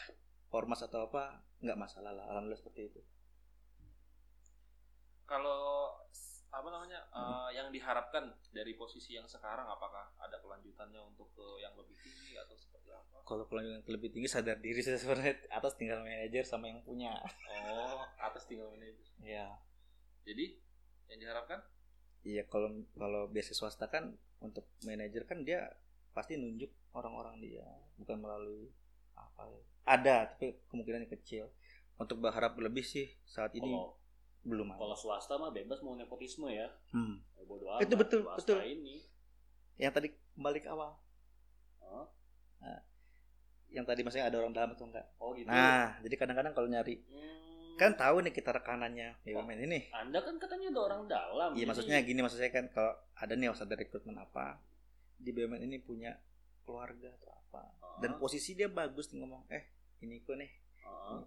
ormas 0.49 0.81
atau 0.81 1.05
apa 1.05 1.39
nggak 1.59 1.77
masalah 1.77 2.11
lah 2.11 2.25
alhamdulillah 2.29 2.59
seperti 2.59 2.81
itu 2.87 3.01
kalau 5.25 5.93
apa 6.49 6.65
namanya 6.65 7.05
eh, 7.13 7.49
yang 7.53 7.69
diharapkan 7.69 8.25
dari 8.49 8.73
posisi 8.73 9.13
yang 9.13 9.29
sekarang 9.29 9.69
apakah 9.69 10.09
ada 10.17 10.41
kelanjutannya 10.41 10.97
untuk 10.97 11.29
ke 11.37 11.45
yang 11.61 11.77
lebih 11.77 11.93
tinggi 12.01 12.33
atau 12.33 12.57
seperti 12.57 12.89
apa? 12.89 13.21
kalau 13.21 13.45
kelanjutan 13.45 13.85
ke 13.85 13.91
lebih 13.93 14.09
tinggi 14.09 14.25
sadar 14.25 14.57
diri 14.57 14.81
saya 14.81 14.97
sebenarnya 14.97 15.45
atas 15.53 15.77
tinggal 15.77 16.01
manajer 16.01 16.41
sama 16.41 16.65
yang 16.65 16.81
punya 16.81 17.13
Oh, 17.69 18.01
atas 18.17 18.49
tinggal 18.49 18.73
manajer. 18.73 18.97
ya 19.21 19.61
Jadi 20.25 20.57
yang 21.13 21.19
diharapkan 21.21 21.61
iya 22.25 22.41
kalau 22.49 22.73
kalau 22.97 23.29
biasa 23.29 23.53
swasta 23.53 23.85
kan 23.85 24.17
untuk 24.41 24.65
manajer 24.81 25.29
kan 25.29 25.45
dia 25.45 25.69
pasti 26.17 26.33
nunjuk 26.33 26.73
orang-orang 26.97 27.37
dia 27.37 27.61
bukan 28.01 28.17
melalui 28.17 28.73
apa 29.13 29.45
ya. 29.45 29.61
Ada 29.89 30.29
tapi 30.29 30.53
kemungkinannya 30.67 31.09
kecil 31.09 31.49
untuk 31.95 32.19
berharap 32.19 32.53
lebih 32.55 32.81
sih 32.81 33.09
saat 33.23 33.51
ini 33.51 33.65
Kalau 33.67 33.97
belum 34.39 34.71
ada 34.71 34.79
kalau 34.79 34.95
swasta 34.95 35.35
mah 35.35 35.49
bebas 35.49 35.81
mau 35.81 35.93
nepotisme 35.93 36.47
ya. 36.47 36.69
Hmm. 36.89 37.19
Ya, 37.33 37.43
bodo 37.43 37.65
Itu 37.77 37.91
amat. 37.91 37.99
betul, 37.99 38.19
Swasta 38.23 38.37
betul. 38.39 38.59
ini. 38.63 39.03
yang 39.75 39.89
tadi 39.89 40.07
kembali 40.33 40.59
ke 40.59 40.67
awal 40.67 40.91
Hah? 41.79 42.07
yang 43.69 43.85
tadi 43.85 44.01
maksudnya 44.01 44.27
ada 44.27 44.37
orang 44.37 44.51
dalam 44.51 44.73
atau 44.73 44.85
enggak 44.85 45.05
Oh 45.17 45.31
gitu. 45.31 45.45
nah 45.45 45.95
jadi 45.99 46.15
kadang-kadang 46.15 46.51
kalau 46.51 46.67
nyari 46.67 46.99
Hmm. 47.05 47.77
kan 47.77 47.95
tahu 47.95 48.19
nih 48.19 48.33
kita 48.33 48.51
rekanannya 48.51 49.23
BUMN 49.23 49.59
ini 49.63 49.79
Anda 49.93 50.19
kan 50.19 50.35
katanya 50.35 50.67
ada 50.69 50.81
orang 50.83 51.01
dalam. 51.05 51.49
Iya 51.53 51.63
maksudnya 51.63 51.95
gini 52.01 52.19
maksudnya 52.19 52.49
kan 52.49 52.67
kalau 52.67 52.91
ada 53.13 53.33
nih 53.33 53.47
harus 53.47 53.61
ada 53.61 53.71
rekrutmen 53.71 54.15
apa 54.15 54.59
di 55.15 55.31
BUMN 55.31 55.63
ini 55.63 55.79
punya 55.79 56.11
keluarga 56.61 57.07
atau 57.15 57.31
apa 57.31 57.61
Oh, 57.79 57.97
dan 57.99 58.15
posisi 58.15 58.51
dia 58.51 58.67
bagus 58.67 59.07
nih 59.09 59.23
ngomong 59.23 59.47
eh 59.47 59.63
ini 59.99 60.21
kok 60.21 60.35
nih 60.35 60.51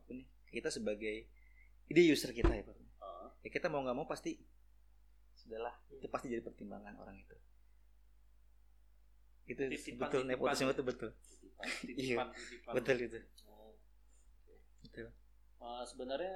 ini 0.08 0.18
nih 0.18 0.24
kita 0.50 0.68
sebagai 0.68 1.28
ini 1.86 2.00
user 2.06 2.30
kita 2.30 2.50
ya 2.50 2.62
Pak 2.62 2.76
oh. 3.00 3.28
ya 3.40 3.48
kita 3.48 3.66
mau 3.66 3.80
nggak 3.80 3.94
mau 3.94 4.04
pasti 4.04 4.36
sudahlah 5.32 5.72
itu 5.90 6.06
pasti 6.06 6.28
jadi 6.28 6.40
pertimbangan 6.40 6.94
orang 6.96 7.16
itu 7.16 7.36
itu 9.44 9.62
Titipan, 9.66 9.98
betul 10.00 10.20
titipan. 10.22 10.30
nepotisme 10.30 10.70
itu 10.70 10.84
betul 10.84 11.10
Titipan, 11.12 11.66
Iya. 11.98 12.16
titipan, 12.16 12.26
titipan. 12.32 12.72
betul 12.74 12.96
itu 12.98 13.18
Oh. 13.44 13.72
betul 14.82 15.08
Eh, 15.62 15.84
sebenarnya 15.84 16.34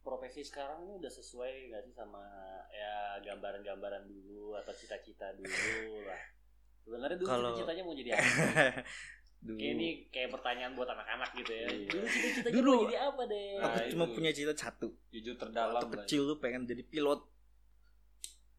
profesi 0.00 0.40
sekarang 0.40 0.84
ini 0.84 0.92
udah 0.96 1.10
sesuai 1.10 1.50
nggak 1.66 1.82
sih 1.82 1.94
sama 1.94 2.22
ya 2.70 2.94
gambaran-gambaran 3.20 4.04
dulu 4.04 4.54
atau 4.54 4.70
cita-cita 4.70 5.32
dulu 5.32 5.50
lah. 6.04 6.22
Sebenarnya 6.78 7.16
dulu 7.16 7.26
Kalau- 7.26 7.50
cita-citanya 7.52 7.82
mau 7.82 7.90
jadi 7.92 8.10
apa? 8.12 8.22
dulu 9.44 9.56
Kayak 9.56 9.74
ini 9.74 9.88
kayak 10.08 10.30
pertanyaan 10.30 10.72
buat 10.72 10.88
anak-anak 10.88 11.30
gitu 11.36 11.52
ya. 11.52 11.66
Iya. 11.66 11.84
Dulu 11.86 12.04
cita-citanya 12.06 12.54
Dulu. 12.54 12.72
mau 12.72 12.82
jadi 12.82 12.98
apa 12.98 13.22
deh? 13.24 13.46
aku 13.54 13.60
Nah, 13.60 13.84
cuma 13.86 14.04
itu. 14.04 14.14
punya 14.14 14.30
cita 14.32 14.52
satu 14.54 14.88
Jujur 15.10 15.34
terdalam. 15.34 15.74
waktu 15.74 15.86
lah. 15.86 15.94
kecil 16.00 16.20
lu 16.22 16.34
pengen 16.38 16.64
jadi 16.64 16.82
pilot 16.82 17.20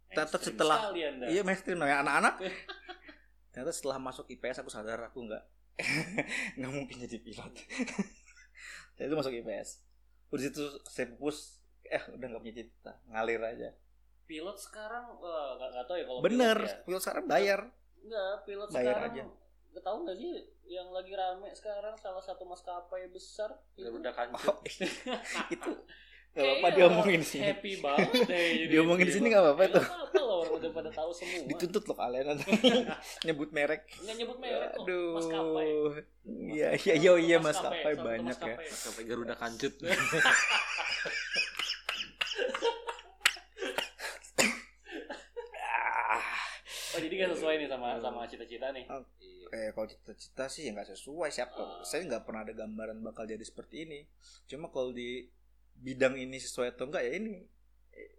ternyata 0.08 0.38
setelah- 0.40 0.80
iya 1.26 1.42
mainstream 1.42 1.76
namanya 1.76 2.00
anak-anak 2.02 2.34
ternyata 3.50 3.72
setelah 3.74 3.98
masuk 4.00 4.30
IPS 4.30 4.62
aku 4.62 4.70
sadar 4.70 5.02
aku 5.02 5.20
nggak 5.22 5.44
nggak 6.56 6.72
mungkin 6.72 6.96
jadi 7.02 7.20
pilot 7.20 7.52
jadi 8.96 9.06
itu 9.06 9.16
masuk 9.18 9.34
IPS 9.34 9.84
udah 10.30 10.42
situ 10.42 10.64
saya 10.86 11.10
pupus 11.10 11.60
eh 11.84 12.00
udah 12.10 12.26
nggak 12.26 12.42
punya 12.42 12.56
cita 12.58 12.94
ngalir 13.10 13.42
aja 13.42 13.70
Pilot 14.26 14.56
sekarang 14.56 15.06
wah, 15.16 15.54
nggak 15.54 15.70
nggak 15.70 15.86
tahu 15.86 15.98
ya 15.98 16.06
kalau 16.06 16.20
bener 16.20 16.58
pilot 16.58 16.72
ya. 16.72 16.78
pilot 16.82 17.02
sekarang 17.02 17.26
bayar 17.26 17.60
Enggak, 18.00 18.34
pilot 18.44 18.68
Bayar 18.70 18.86
sekarang 18.96 19.12
aja. 19.12 19.24
Nggak 19.76 19.84
tahu 19.84 19.98
nggak 20.02 20.16
sih 20.16 20.32
yang 20.66 20.88
lagi 20.90 21.12
rame 21.14 21.52
sekarang 21.52 22.00
salah 22.00 22.24
satu 22.24 22.48
maskapai 22.48 23.12
besar 23.12 23.52
itu 23.76 23.92
Udah 23.92 24.08
kancut. 24.10 24.56
oh, 24.56 24.58
itu 25.52 25.72
nggak 26.32 26.48
apa-apa 26.50 26.68
diomongin 26.72 27.20
sih 27.22 27.40
Happy 27.40 27.80
banget 27.80 28.24
deh. 28.24 28.48
Diomongin 28.72 29.04
di 29.04 29.14
sini 29.14 29.28
nggak 29.28 29.44
apa-apa 29.44 29.64
tuh. 29.70 29.84
apa-apa 29.84 30.52
udah 30.56 30.70
pada 30.72 30.90
tahu 30.90 31.12
semua. 31.12 31.44
dituntut 31.46 31.84
loh 31.86 31.98
kalian 31.98 32.26
nanti 32.32 32.52
nyebut 33.28 33.52
merek 33.52 33.84
Nggak 34.00 34.16
nyebut 34.16 34.38
merek 34.40 34.70
kok. 34.72 34.88
Maskapai. 34.88 35.68
aduh 35.68 35.92
iya 36.48 36.70
iya 36.78 36.94
iya 36.96 37.12
iya 37.18 37.38
Maskapai, 37.38 37.94
banyak 37.98 38.38
ya 38.38 38.56
maskapai. 38.58 39.04
Garuda 39.04 39.36
kancut. 39.36 39.76
ah 45.56 46.22
Oh 46.96 47.00
jadi 47.04 47.14
nggak 47.20 47.32
sesuai 47.36 47.56
nih 47.60 47.68
sama 47.68 48.00
sama 48.00 48.24
cita-cita 48.24 48.72
nih. 48.72 48.88
Iya. 49.20 49.48
Eh 49.52 49.70
kalau 49.76 49.88
cita-cita 49.92 50.48
sih 50.48 50.64
ya 50.64 50.72
nggak 50.72 50.96
sesuai 50.96 51.28
siapa. 51.28 51.60
Ah. 51.60 51.84
Saya 51.84 52.08
nggak 52.08 52.24
pernah 52.24 52.48
ada 52.48 52.56
gambaran 52.56 53.04
bakal 53.04 53.28
jadi 53.28 53.44
seperti 53.44 53.84
ini. 53.84 54.08
Cuma 54.48 54.72
kalau 54.72 54.96
di 54.96 55.28
bidang 55.76 56.16
ini 56.16 56.40
sesuai 56.40 56.72
atau 56.72 56.88
enggak 56.88 57.04
ya 57.04 57.12
ini 57.20 57.44
eh, 57.92 58.12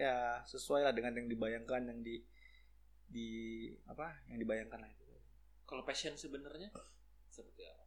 ya 0.00 0.40
sesuai 0.48 0.88
lah 0.88 0.96
dengan 0.96 1.12
yang 1.12 1.28
dibayangkan 1.28 1.92
yang 1.92 2.00
di 2.00 2.24
di 3.04 3.28
apa 3.84 4.24
yang 4.32 4.40
dibayangkan 4.40 4.80
lah 4.80 4.88
itu. 4.88 5.04
Kalau 5.68 5.84
passion 5.84 6.16
sebenarnya 6.16 6.72
seperti 7.28 7.62
apa? 7.68 7.84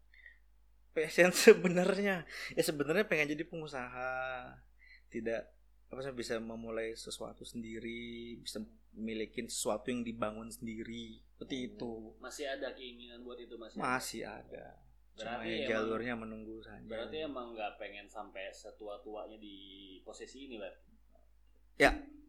Passion 0.93 1.33
sebenarnya 1.49 2.29
ya 2.53 2.61
sebenarnya 2.61 3.09
pengen 3.09 3.33
jadi 3.33 3.49
pengusaha 3.49 4.13
tidak 5.09 5.49
apa 5.89 6.05
sih 6.05 6.13
bisa 6.13 6.37
memulai 6.37 6.93
sesuatu 6.93 7.41
sendiri 7.41 8.37
bisa 8.45 8.61
memiliki 8.93 9.45
sesuatu 9.47 9.89
yang 9.93 10.01
dibangun 10.01 10.49
sendiri. 10.49 11.21
Seperti 11.35 11.71
itu. 11.73 12.13
Masih 12.19 12.45
ada 12.49 12.73
keinginan 12.75 13.23
buat 13.23 13.39
itu 13.39 13.55
masih. 13.55 13.77
masih 13.79 14.23
ada. 14.27 14.79
Cuma 15.19 15.43
Berarti 15.43 15.49
ya 15.51 15.55
emang- 15.55 15.69
jalurnya 15.71 16.13
menunggu 16.15 16.55
saja. 16.63 16.87
Berarti 16.87 17.17
emang 17.23 17.51
nggak 17.51 17.75
pengen 17.75 18.07
sampai 18.07 18.47
setua-tuanya 18.55 19.35
di 19.35 19.55
posisi 20.03 20.47
ini, 20.47 20.55
Bar. 20.55 20.73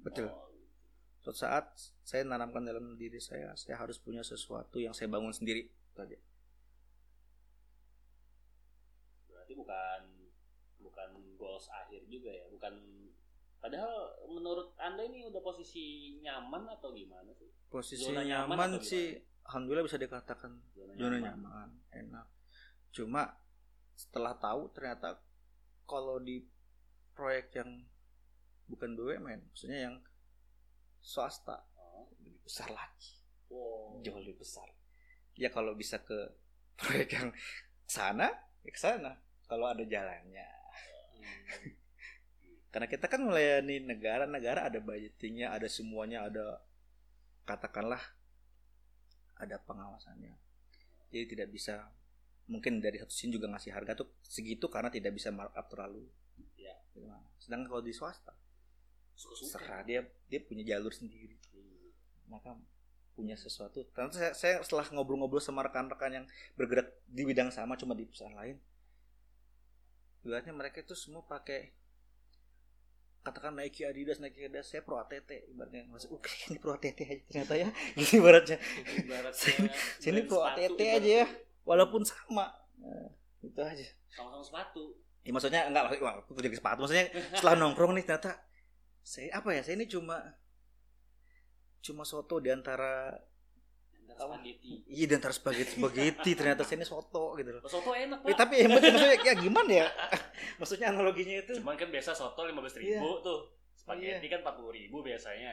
betul. 0.01 0.27
Oh, 0.33 0.49
suatu 1.21 1.37
saat 1.37 1.77
saya 2.01 2.25
nanamkan 2.25 2.65
dalam 2.65 2.97
diri 2.97 3.21
saya 3.21 3.53
saya 3.53 3.77
harus 3.77 4.01
punya 4.01 4.25
sesuatu 4.25 4.81
yang 4.81 4.97
saya 4.97 5.13
bangun 5.13 5.31
sendiri. 5.37 5.69
Itu 5.93 6.01
aja. 6.01 6.19
berarti 9.29 9.53
bukan 9.55 10.01
bukan 10.81 11.09
goals 11.37 11.67
akhir 11.69 12.07
juga 12.09 12.31
ya, 12.33 12.47
bukan 12.49 12.75
padahal 13.61 13.93
menurut 14.27 14.73
Anda 14.77 15.05
ini 15.05 15.29
udah 15.29 15.39
posisi 15.39 15.83
nyaman 16.19 16.65
atau 16.71 16.91
gimana 16.91 17.29
sih? 17.33 17.49
posisi 17.69 18.03
Zona 18.03 18.25
nyaman 18.25 18.57
nyaman, 18.57 18.83
sih 18.83 19.15
alhamdulillah 19.47 19.85
bisa 19.85 19.97
dikatakan 19.97 20.53
Zona, 20.73 20.93
zona 20.97 21.17
nyaman 21.21 21.69
enak 21.93 22.27
cuma 22.91 23.31
setelah 23.95 24.35
tahu 24.35 24.73
ternyata 24.73 25.21
kalau 25.85 26.19
di 26.19 26.43
proyek 27.13 27.53
yang 27.55 27.85
bukan 28.67 28.95
BUMN 28.95 29.41
maksudnya 29.47 29.87
yang 29.87 29.97
swasta 30.99 31.67
Oh. 31.77 32.07
lebih 32.17 32.41
besar 32.43 32.71
lagi 32.71 33.19
Wow. 33.51 33.99
jauh 34.01 34.19
lebih 34.19 34.41
besar 34.41 34.67
ya 35.35 35.51
kalau 35.51 35.75
bisa 35.75 36.01
ke 36.01 36.17
proyek 36.81 37.13
yang 37.13 37.29
sana 37.85 38.31
ya 38.63 38.71
ke 38.71 38.79
sana 38.79 39.13
kalau 39.45 39.69
ada 39.69 39.85
jalannya 39.85 40.49
Hmm. 41.11 41.77
Karena 42.71 42.87
kita 42.87 43.11
kan 43.11 43.27
melayani 43.27 43.83
negara-negara 43.83 44.71
ada 44.71 44.79
budgetingnya 44.79 45.51
ada 45.51 45.67
semuanya 45.67 46.27
ada 46.27 46.63
katakanlah 47.43 48.01
ada 49.39 49.59
pengawasannya. 49.67 50.35
Jadi 51.11 51.25
tidak 51.35 51.49
bisa 51.51 51.91
mungkin 52.47 52.79
dari 52.79 53.03
satu 53.03 53.11
sini 53.11 53.35
juga 53.35 53.51
ngasih 53.51 53.75
harga 53.75 54.07
tuh 54.07 54.09
segitu 54.23 54.71
karena 54.71 54.91
tidak 54.91 55.15
bisa 55.19 55.35
markup 55.35 55.67
terlalu. 55.67 56.07
Ya. 56.55 56.79
Sedangkan 57.43 57.67
kalau 57.67 57.83
di 57.83 57.91
swasta 57.91 58.35
serah 59.21 59.85
dia 59.85 60.01
dia 60.31 60.41
punya 60.41 60.65
jalur 60.65 60.95
sendiri. 60.95 61.37
Hmm. 61.53 61.93
maka 62.31 62.55
punya 63.19 63.35
sesuatu. 63.35 63.85
Karena 63.91 64.15
saya, 64.15 64.33
saya 64.33 64.55
setelah 64.63 64.87
ngobrol-ngobrol 64.95 65.43
sama 65.43 65.67
rekan-rekan 65.67 66.23
yang 66.23 66.27
bergerak 66.55 66.95
di 67.11 67.27
bidang 67.27 67.51
sama 67.51 67.75
cuma 67.75 67.99
di 67.99 68.07
perusahaan 68.07 68.33
lain 68.33 68.57
ibaratnya 70.25 70.53
mereka 70.53 70.85
itu 70.85 70.93
semua 70.93 71.25
pakai 71.25 71.73
katakan 73.21 73.53
Nike 73.53 73.85
Adidas 73.85 74.17
Nike 74.19 74.49
Adidas 74.49 74.67
saya 74.67 74.81
pro 74.81 74.97
ATT 74.97 75.53
ibaratnya. 75.53 75.85
Masuk 75.89 76.17
oke 76.17 76.31
ini 76.49 76.57
pro 76.57 76.73
ATT 76.75 76.99
aja. 77.05 77.23
Ternyata 77.29 77.55
ya 77.57 77.69
gitu 78.01 78.13
ibaratnya. 78.21 78.57
Ibaratnya 78.97 79.71
Sini- 80.01 80.25
pro 80.25 80.41
ATT 80.43 80.79
ibaratnya. 80.81 80.97
aja 80.97 81.13
ya. 81.23 81.27
walaupun 81.63 82.03
sama. 82.03 82.49
Nah, 82.81 83.13
itu 83.45 83.61
aja. 83.61 83.87
Sama-sama 84.11 84.43
sepatu. 84.43 84.97
ya, 85.21 85.31
maksudnya 85.37 85.69
enggak 85.69 85.85
maksudnya 85.85 86.05
wah, 86.09 86.15
aku 86.19 86.41
jadi 86.41 86.57
sepatu. 86.57 86.79
Maksudnya 86.83 87.07
setelah 87.37 87.55
nongkrong 87.61 87.93
nih 87.93 88.05
ternyata 88.09 88.41
saya 89.01 89.33
apa 89.37 89.53
ya 89.53 89.61
saya 89.65 89.77
ini 89.77 89.89
cuma 89.89 90.17
cuma 91.81 92.05
soto 92.05 92.41
di 92.41 92.53
antara 92.53 93.17
Dan 94.13 94.27
spaghetti. 94.29 94.73
iya 94.87 95.05
di 95.05 95.15
antara 95.15 95.33
spaghetti 95.33 95.73
spaghetti 95.77 96.31
ternyata 96.33 96.63
saya 96.63 96.77
ini 96.77 96.87
soto 96.87 97.25
gitu 97.35 97.51
loh 97.51 97.61
Oh, 97.61 97.71
soto 97.71 97.91
enak, 97.93 98.19
Ya, 98.21 98.27
Pak. 98.27 98.39
tapi 98.39 98.55
hebat 98.59 98.81
maksudnya 98.81 99.17
ya 99.19 99.35
gimana 99.35 99.71
ya 99.73 99.87
maksudnya 100.61 100.87
analoginya 100.89 101.37
itu 101.39 101.53
Cuman 101.57 101.75
kan 101.75 101.89
biasa 101.89 102.11
soto 102.13 102.41
15.000 102.43 102.53
ribu 102.79 103.09
Iya. 103.11 103.23
tuh. 103.23 103.41
Spaghetti 103.73 104.27
kan 104.27 104.41
40 104.41 104.71
ribu 104.71 104.97
biasanya. 105.01 105.53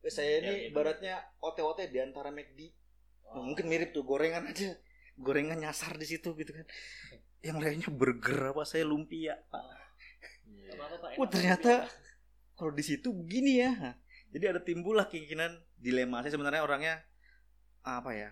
saya 0.00 0.30
Ya, 0.30 0.36
ini 0.40 0.52
gitu. 0.62 0.66
ibaratnya 0.72 1.14
ote-ote 1.38 1.86
di 1.86 1.98
antara 1.98 2.30
McD 2.30 2.70
Oh. 3.28 3.44
mungkin 3.44 3.66
mirip 3.66 3.92
tuh 3.92 4.02
gorengan 4.02 4.46
aja 4.46 4.72
gorengan 5.14 5.58
nyasar 5.58 5.92
di 5.94 6.06
situ 6.06 6.32
gitu 6.32 6.48
kan 6.48 6.64
yang 7.40 7.60
lainnya 7.60 7.90
burger 7.90 8.50
apa 8.50 8.64
saya 8.64 8.82
lumpia 8.82 9.36
pak 9.44 9.60
Pak. 9.60 11.12
oh 11.12 11.20
enak. 11.20 11.28
ternyata 11.28 11.72
kalau 12.54 12.72
di 12.72 12.80
situ 12.80 13.12
begini 13.12 13.52
ya 13.58 13.70
Nah, 13.70 13.94
jadi 14.30 14.44
ada 14.50 14.60
timbullah 14.60 15.06
keinginan 15.06 15.50
dilema 15.74 16.20
saya 16.20 16.32
sebenarnya 16.32 16.60
orangnya 16.60 16.94
apa 17.86 18.10
ya 18.14 18.30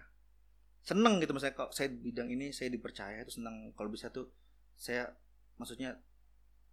seneng 0.87 1.19
gitu 1.19 1.35
misalnya 1.35 1.59
kalau 1.59 1.71
saya 1.75 1.91
bidang 1.91 2.31
ini 2.31 2.55
saya 2.55 2.71
dipercaya 2.71 3.19
itu 3.27 3.43
seneng. 3.43 3.75
Kalau 3.75 3.91
bisa 3.91 4.07
tuh 4.15 4.31
saya 4.79 5.11
maksudnya 5.59 5.99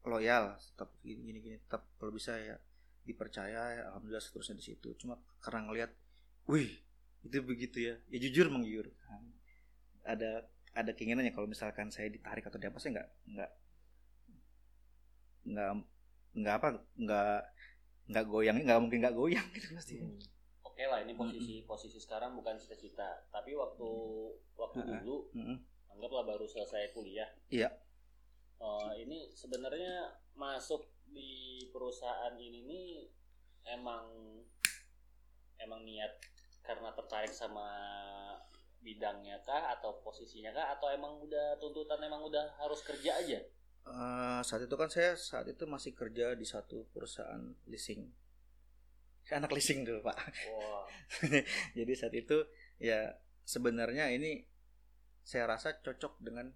loyal 0.05 0.53
tetap 0.53 0.93
gini 1.01 1.33
gini 1.33 1.39
gini 1.41 1.57
tetap 1.57 1.81
kalau 1.97 2.13
bisa 2.13 2.37
ya 2.37 2.61
dipercaya 3.03 3.61
ya, 3.73 3.83
alhamdulillah 3.89 4.21
seterusnya 4.21 4.61
di 4.61 4.65
situ. 4.69 4.93
Cuma 5.01 5.17
karena 5.41 5.65
ngelihat 5.65 5.91
wih 6.45 6.69
itu 7.25 7.41
begitu 7.41 7.77
ya. 7.89 7.95
Ya 8.13 8.17
jujur 8.21 8.53
menggiurkan 8.53 9.33
ada 10.05 10.45
ada 10.77 10.91
keinginannya 10.93 11.33
kalau 11.33 11.49
misalkan 11.49 11.89
saya 11.89 12.13
ditarik 12.13 12.45
atau 12.45 12.61
diapa 12.61 12.77
saya 12.77 13.01
nggak 13.01 13.09
nggak 13.33 13.51
nggak 15.43 15.71
nggak 16.33 16.55
apa 16.61 16.67
nggak 17.01 17.39
nggak 18.13 18.25
goyang 18.29 18.57
nggak 18.61 18.79
mungkin 18.81 18.99
nggak 19.01 19.15
goyang 19.15 19.47
gitu 19.55 19.73
pasti 19.73 19.95
Oke 20.73 20.89
lah, 20.89 21.05
ini 21.05 21.13
posisi 21.13 21.61
posisi 21.63 22.01
sekarang 22.01 22.33
bukan 22.33 22.57
cita-cita, 22.57 23.29
tapi 23.29 23.53
waktu 23.53 23.85
waktu 24.57 24.81
Ah. 24.81 24.89
dulu 24.89 25.29
Mm-mm. 25.37 25.57
anggaplah 25.93 26.25
baru 26.25 26.49
selesai 26.49 26.89
kuliah. 26.91 27.29
Iya. 27.53 27.69
Eh, 28.57 28.93
ini 29.05 29.29
sebenarnya 29.29 30.09
masuk 30.33 30.81
di 31.05 31.61
perusahaan 31.69 32.33
ini 32.33 32.65
nih 32.65 32.89
emang 33.69 34.09
emang 35.61 35.85
niat 35.85 36.09
karena 36.65 36.89
tertarik 36.97 37.29
sama 37.29 37.69
bidangnya 38.81 39.37
kah 39.45 39.77
atau 39.77 40.01
posisinya 40.01 40.49
kah 40.51 40.73
atau 40.73 40.89
emang 40.89 41.21
udah 41.21 41.53
tuntutan 41.61 42.01
emang 42.01 42.25
udah 42.25 42.49
harus 42.57 42.81
kerja 42.81 43.13
aja? 43.21 43.39
Eh, 43.85 44.39
saat 44.41 44.65
itu 44.65 44.73
kan 44.73 44.89
saya 44.89 45.13
saat 45.13 45.45
itu 45.45 45.69
masih 45.69 45.93
kerja 45.93 46.33
di 46.33 46.49
satu 46.49 46.89
perusahaan 46.89 47.53
leasing. 47.69 48.09
Saya 49.23 49.39
anak 49.39 49.55
leasing 49.55 49.87
dulu 49.87 50.03
pak. 50.03 50.17
Wah, 50.19 50.85
Jadi 51.77 51.91
saat 51.95 52.13
itu 52.15 52.43
ya 52.79 53.15
sebenarnya 53.47 54.11
ini 54.11 54.43
saya 55.23 55.47
rasa 55.47 55.79
cocok 55.79 56.19
dengan 56.19 56.51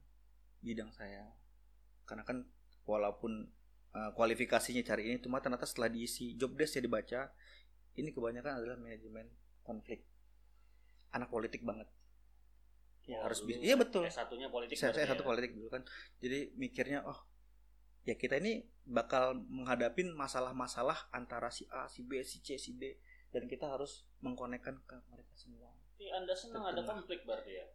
bidang 0.59 0.91
saya. 0.91 1.31
Karena 2.03 2.27
kan 2.27 2.43
walaupun 2.83 3.47
uh, 3.95 4.11
kualifikasinya 4.15 4.83
cari 4.83 5.11
ini 5.11 5.17
cuma 5.23 5.39
ternyata 5.39 5.67
setelah 5.67 5.91
diisi 5.91 6.35
job 6.35 6.55
desk 6.55 6.79
saya 6.79 6.83
dibaca 6.87 7.31
ini 7.97 8.11
kebanyakan 8.11 8.63
adalah 8.63 8.77
manajemen 8.77 9.31
konflik. 9.63 10.03
Anak 11.15 11.31
politik 11.31 11.63
banget. 11.63 11.87
Ya 13.07 13.23
harus 13.23 13.39
bisa. 13.47 13.63
Iya 13.63 13.79
betul. 13.79 14.03
S1-nya 14.03 14.51
politik. 14.51 14.75
Saya, 14.75 14.91
saya 14.91 15.07
satu 15.07 15.23
ya? 15.23 15.27
politik 15.31 15.55
dulu 15.55 15.71
kan. 15.71 15.83
Jadi 16.19 16.51
mikirnya 16.59 17.07
oh 17.07 17.15
ya 18.07 18.15
kita 18.15 18.39
ini 18.39 18.63
bakal 18.87 19.35
menghadapin 19.51 20.15
masalah-masalah 20.15 21.11
antara 21.11 21.51
si 21.51 21.67
A, 21.67 21.91
si 21.91 22.07
B, 22.07 22.23
si 22.23 22.39
C, 22.39 22.55
si 22.55 22.71
D 22.73 22.95
dan 23.29 23.43
kita 23.45 23.67
harus 23.67 24.07
mengkonekkan 24.23 24.79
ke 24.87 24.95
mereka 25.11 25.35
semua. 25.35 25.75
Tapi 25.91 26.07
Anda 26.09 26.31
senang 26.31 26.63
ada 26.63 26.79
konflik 26.81 27.27
berarti 27.27 27.51
ya? 27.51 27.65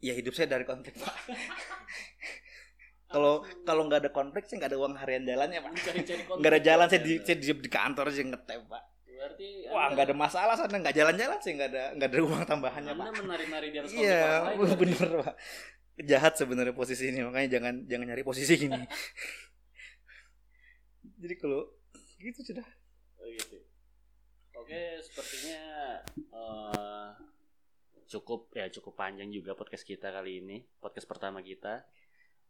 Ya 0.00 0.12
hidup 0.16 0.32
saya 0.32 0.48
dari 0.48 0.64
konflik 0.64 0.96
pak. 0.96 1.12
Kalau 3.12 3.44
kalau 3.68 3.84
nggak 3.92 4.08
ada 4.08 4.10
konflik 4.10 4.48
saya 4.48 4.64
nggak 4.64 4.72
ada 4.72 4.80
uang 4.80 4.94
harian 4.96 5.28
jalannya 5.28 5.60
pak. 5.60 5.72
Nggak 6.40 6.50
ada 6.56 6.60
jalan 6.64 6.86
saya 6.88 7.02
di 7.04 7.12
Anda. 7.20 7.24
saya 7.28 7.36
di, 7.36 7.46
di 7.52 7.68
kantor 7.68 8.04
aja 8.08 8.22
ngetem 8.24 8.60
pak. 8.64 8.82
Berarti 9.04 9.46
Wah 9.68 9.76
Anda- 9.76 9.90
nggak 9.92 10.06
ada 10.08 10.16
masalah 10.16 10.54
sana 10.56 10.76
nggak 10.80 10.96
jalan-jalan 10.96 11.38
sih 11.44 11.52
nggak 11.52 11.68
ada 11.76 11.84
nggak 11.92 12.08
ada 12.08 12.18
uang 12.24 12.42
tambahannya 12.48 12.92
Anda 12.96 13.04
pak. 13.04 13.20
menari-nari 13.20 13.68
di 13.68 13.78
atas 13.84 13.92
Iya 13.92 14.24
bener 14.80 15.08
pak. 15.28 15.34
Jahat 16.08 16.32
sebenarnya 16.40 16.72
posisi 16.72 17.12
ini 17.12 17.20
makanya 17.20 17.60
jangan 17.60 17.74
jangan 17.84 18.06
nyari 18.08 18.24
posisi 18.24 18.52
gini. 18.56 18.80
Jadi 21.22 21.34
kalau 21.38 21.70
gitu 22.18 22.42
sudah. 22.42 22.66
Oh, 23.22 23.30
gitu. 23.30 23.58
Oke, 24.58 24.98
sepertinya 25.06 25.62
eh, 26.18 27.08
cukup 28.10 28.50
ya 28.52 28.66
cukup 28.68 28.98
panjang 28.98 29.30
juga 29.30 29.54
podcast 29.54 29.86
kita 29.86 30.10
kali 30.10 30.42
ini, 30.42 30.66
podcast 30.82 31.06
pertama 31.06 31.40
kita 31.40 31.86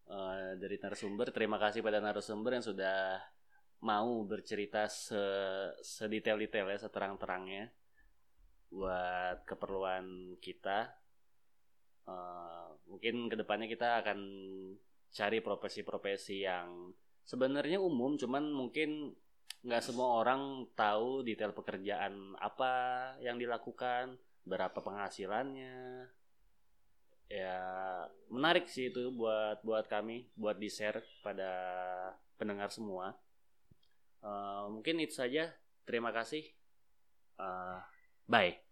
Eh, 0.03 0.51
dari 0.59 0.75
narasumber. 0.75 1.31
Terima 1.31 1.55
kasih 1.55 1.79
pada 1.79 2.03
narasumber 2.03 2.59
yang 2.59 2.65
sudah 2.65 3.23
mau 3.83 4.23
bercerita 4.27 4.87
se 4.91 5.19
sedetail-detailnya, 5.79 6.79
seterang-terangnya 6.83 7.71
buat 8.67 9.47
keperluan 9.47 10.35
kita. 10.43 10.91
Eh, 12.03 12.67
mungkin 12.91 13.31
ke 13.31 13.35
depannya 13.39 13.67
kita 13.71 14.03
akan 14.03 14.19
cari 15.13 15.39
profesi-profesi 15.39 16.43
yang 16.43 16.91
sebenarnya 17.23 17.79
umum, 17.79 18.15
cuman 18.19 18.51
mungkin 18.51 19.15
nggak 19.63 19.83
semua 19.83 20.19
orang 20.19 20.67
tahu 20.75 21.23
detail 21.23 21.55
pekerjaan 21.55 22.35
apa 22.39 22.71
yang 23.23 23.39
dilakukan, 23.39 24.19
berapa 24.43 24.75
penghasilannya. 24.75 26.07
Ya 27.31 27.59
menarik 28.29 28.67
sih 28.69 28.91
itu 28.91 29.09
buat 29.15 29.63
buat 29.63 29.87
kami, 29.87 30.29
buat 30.35 30.59
di 30.59 30.69
share 30.69 31.01
pada 31.23 31.51
pendengar 32.35 32.69
semua. 32.69 33.15
Eh, 34.23 34.65
mungkin 34.69 34.99
itu 35.03 35.15
saja. 35.15 35.51
Terima 35.87 36.11
kasih. 36.15 36.43
Eh, 37.39 37.79
bye. 38.27 38.63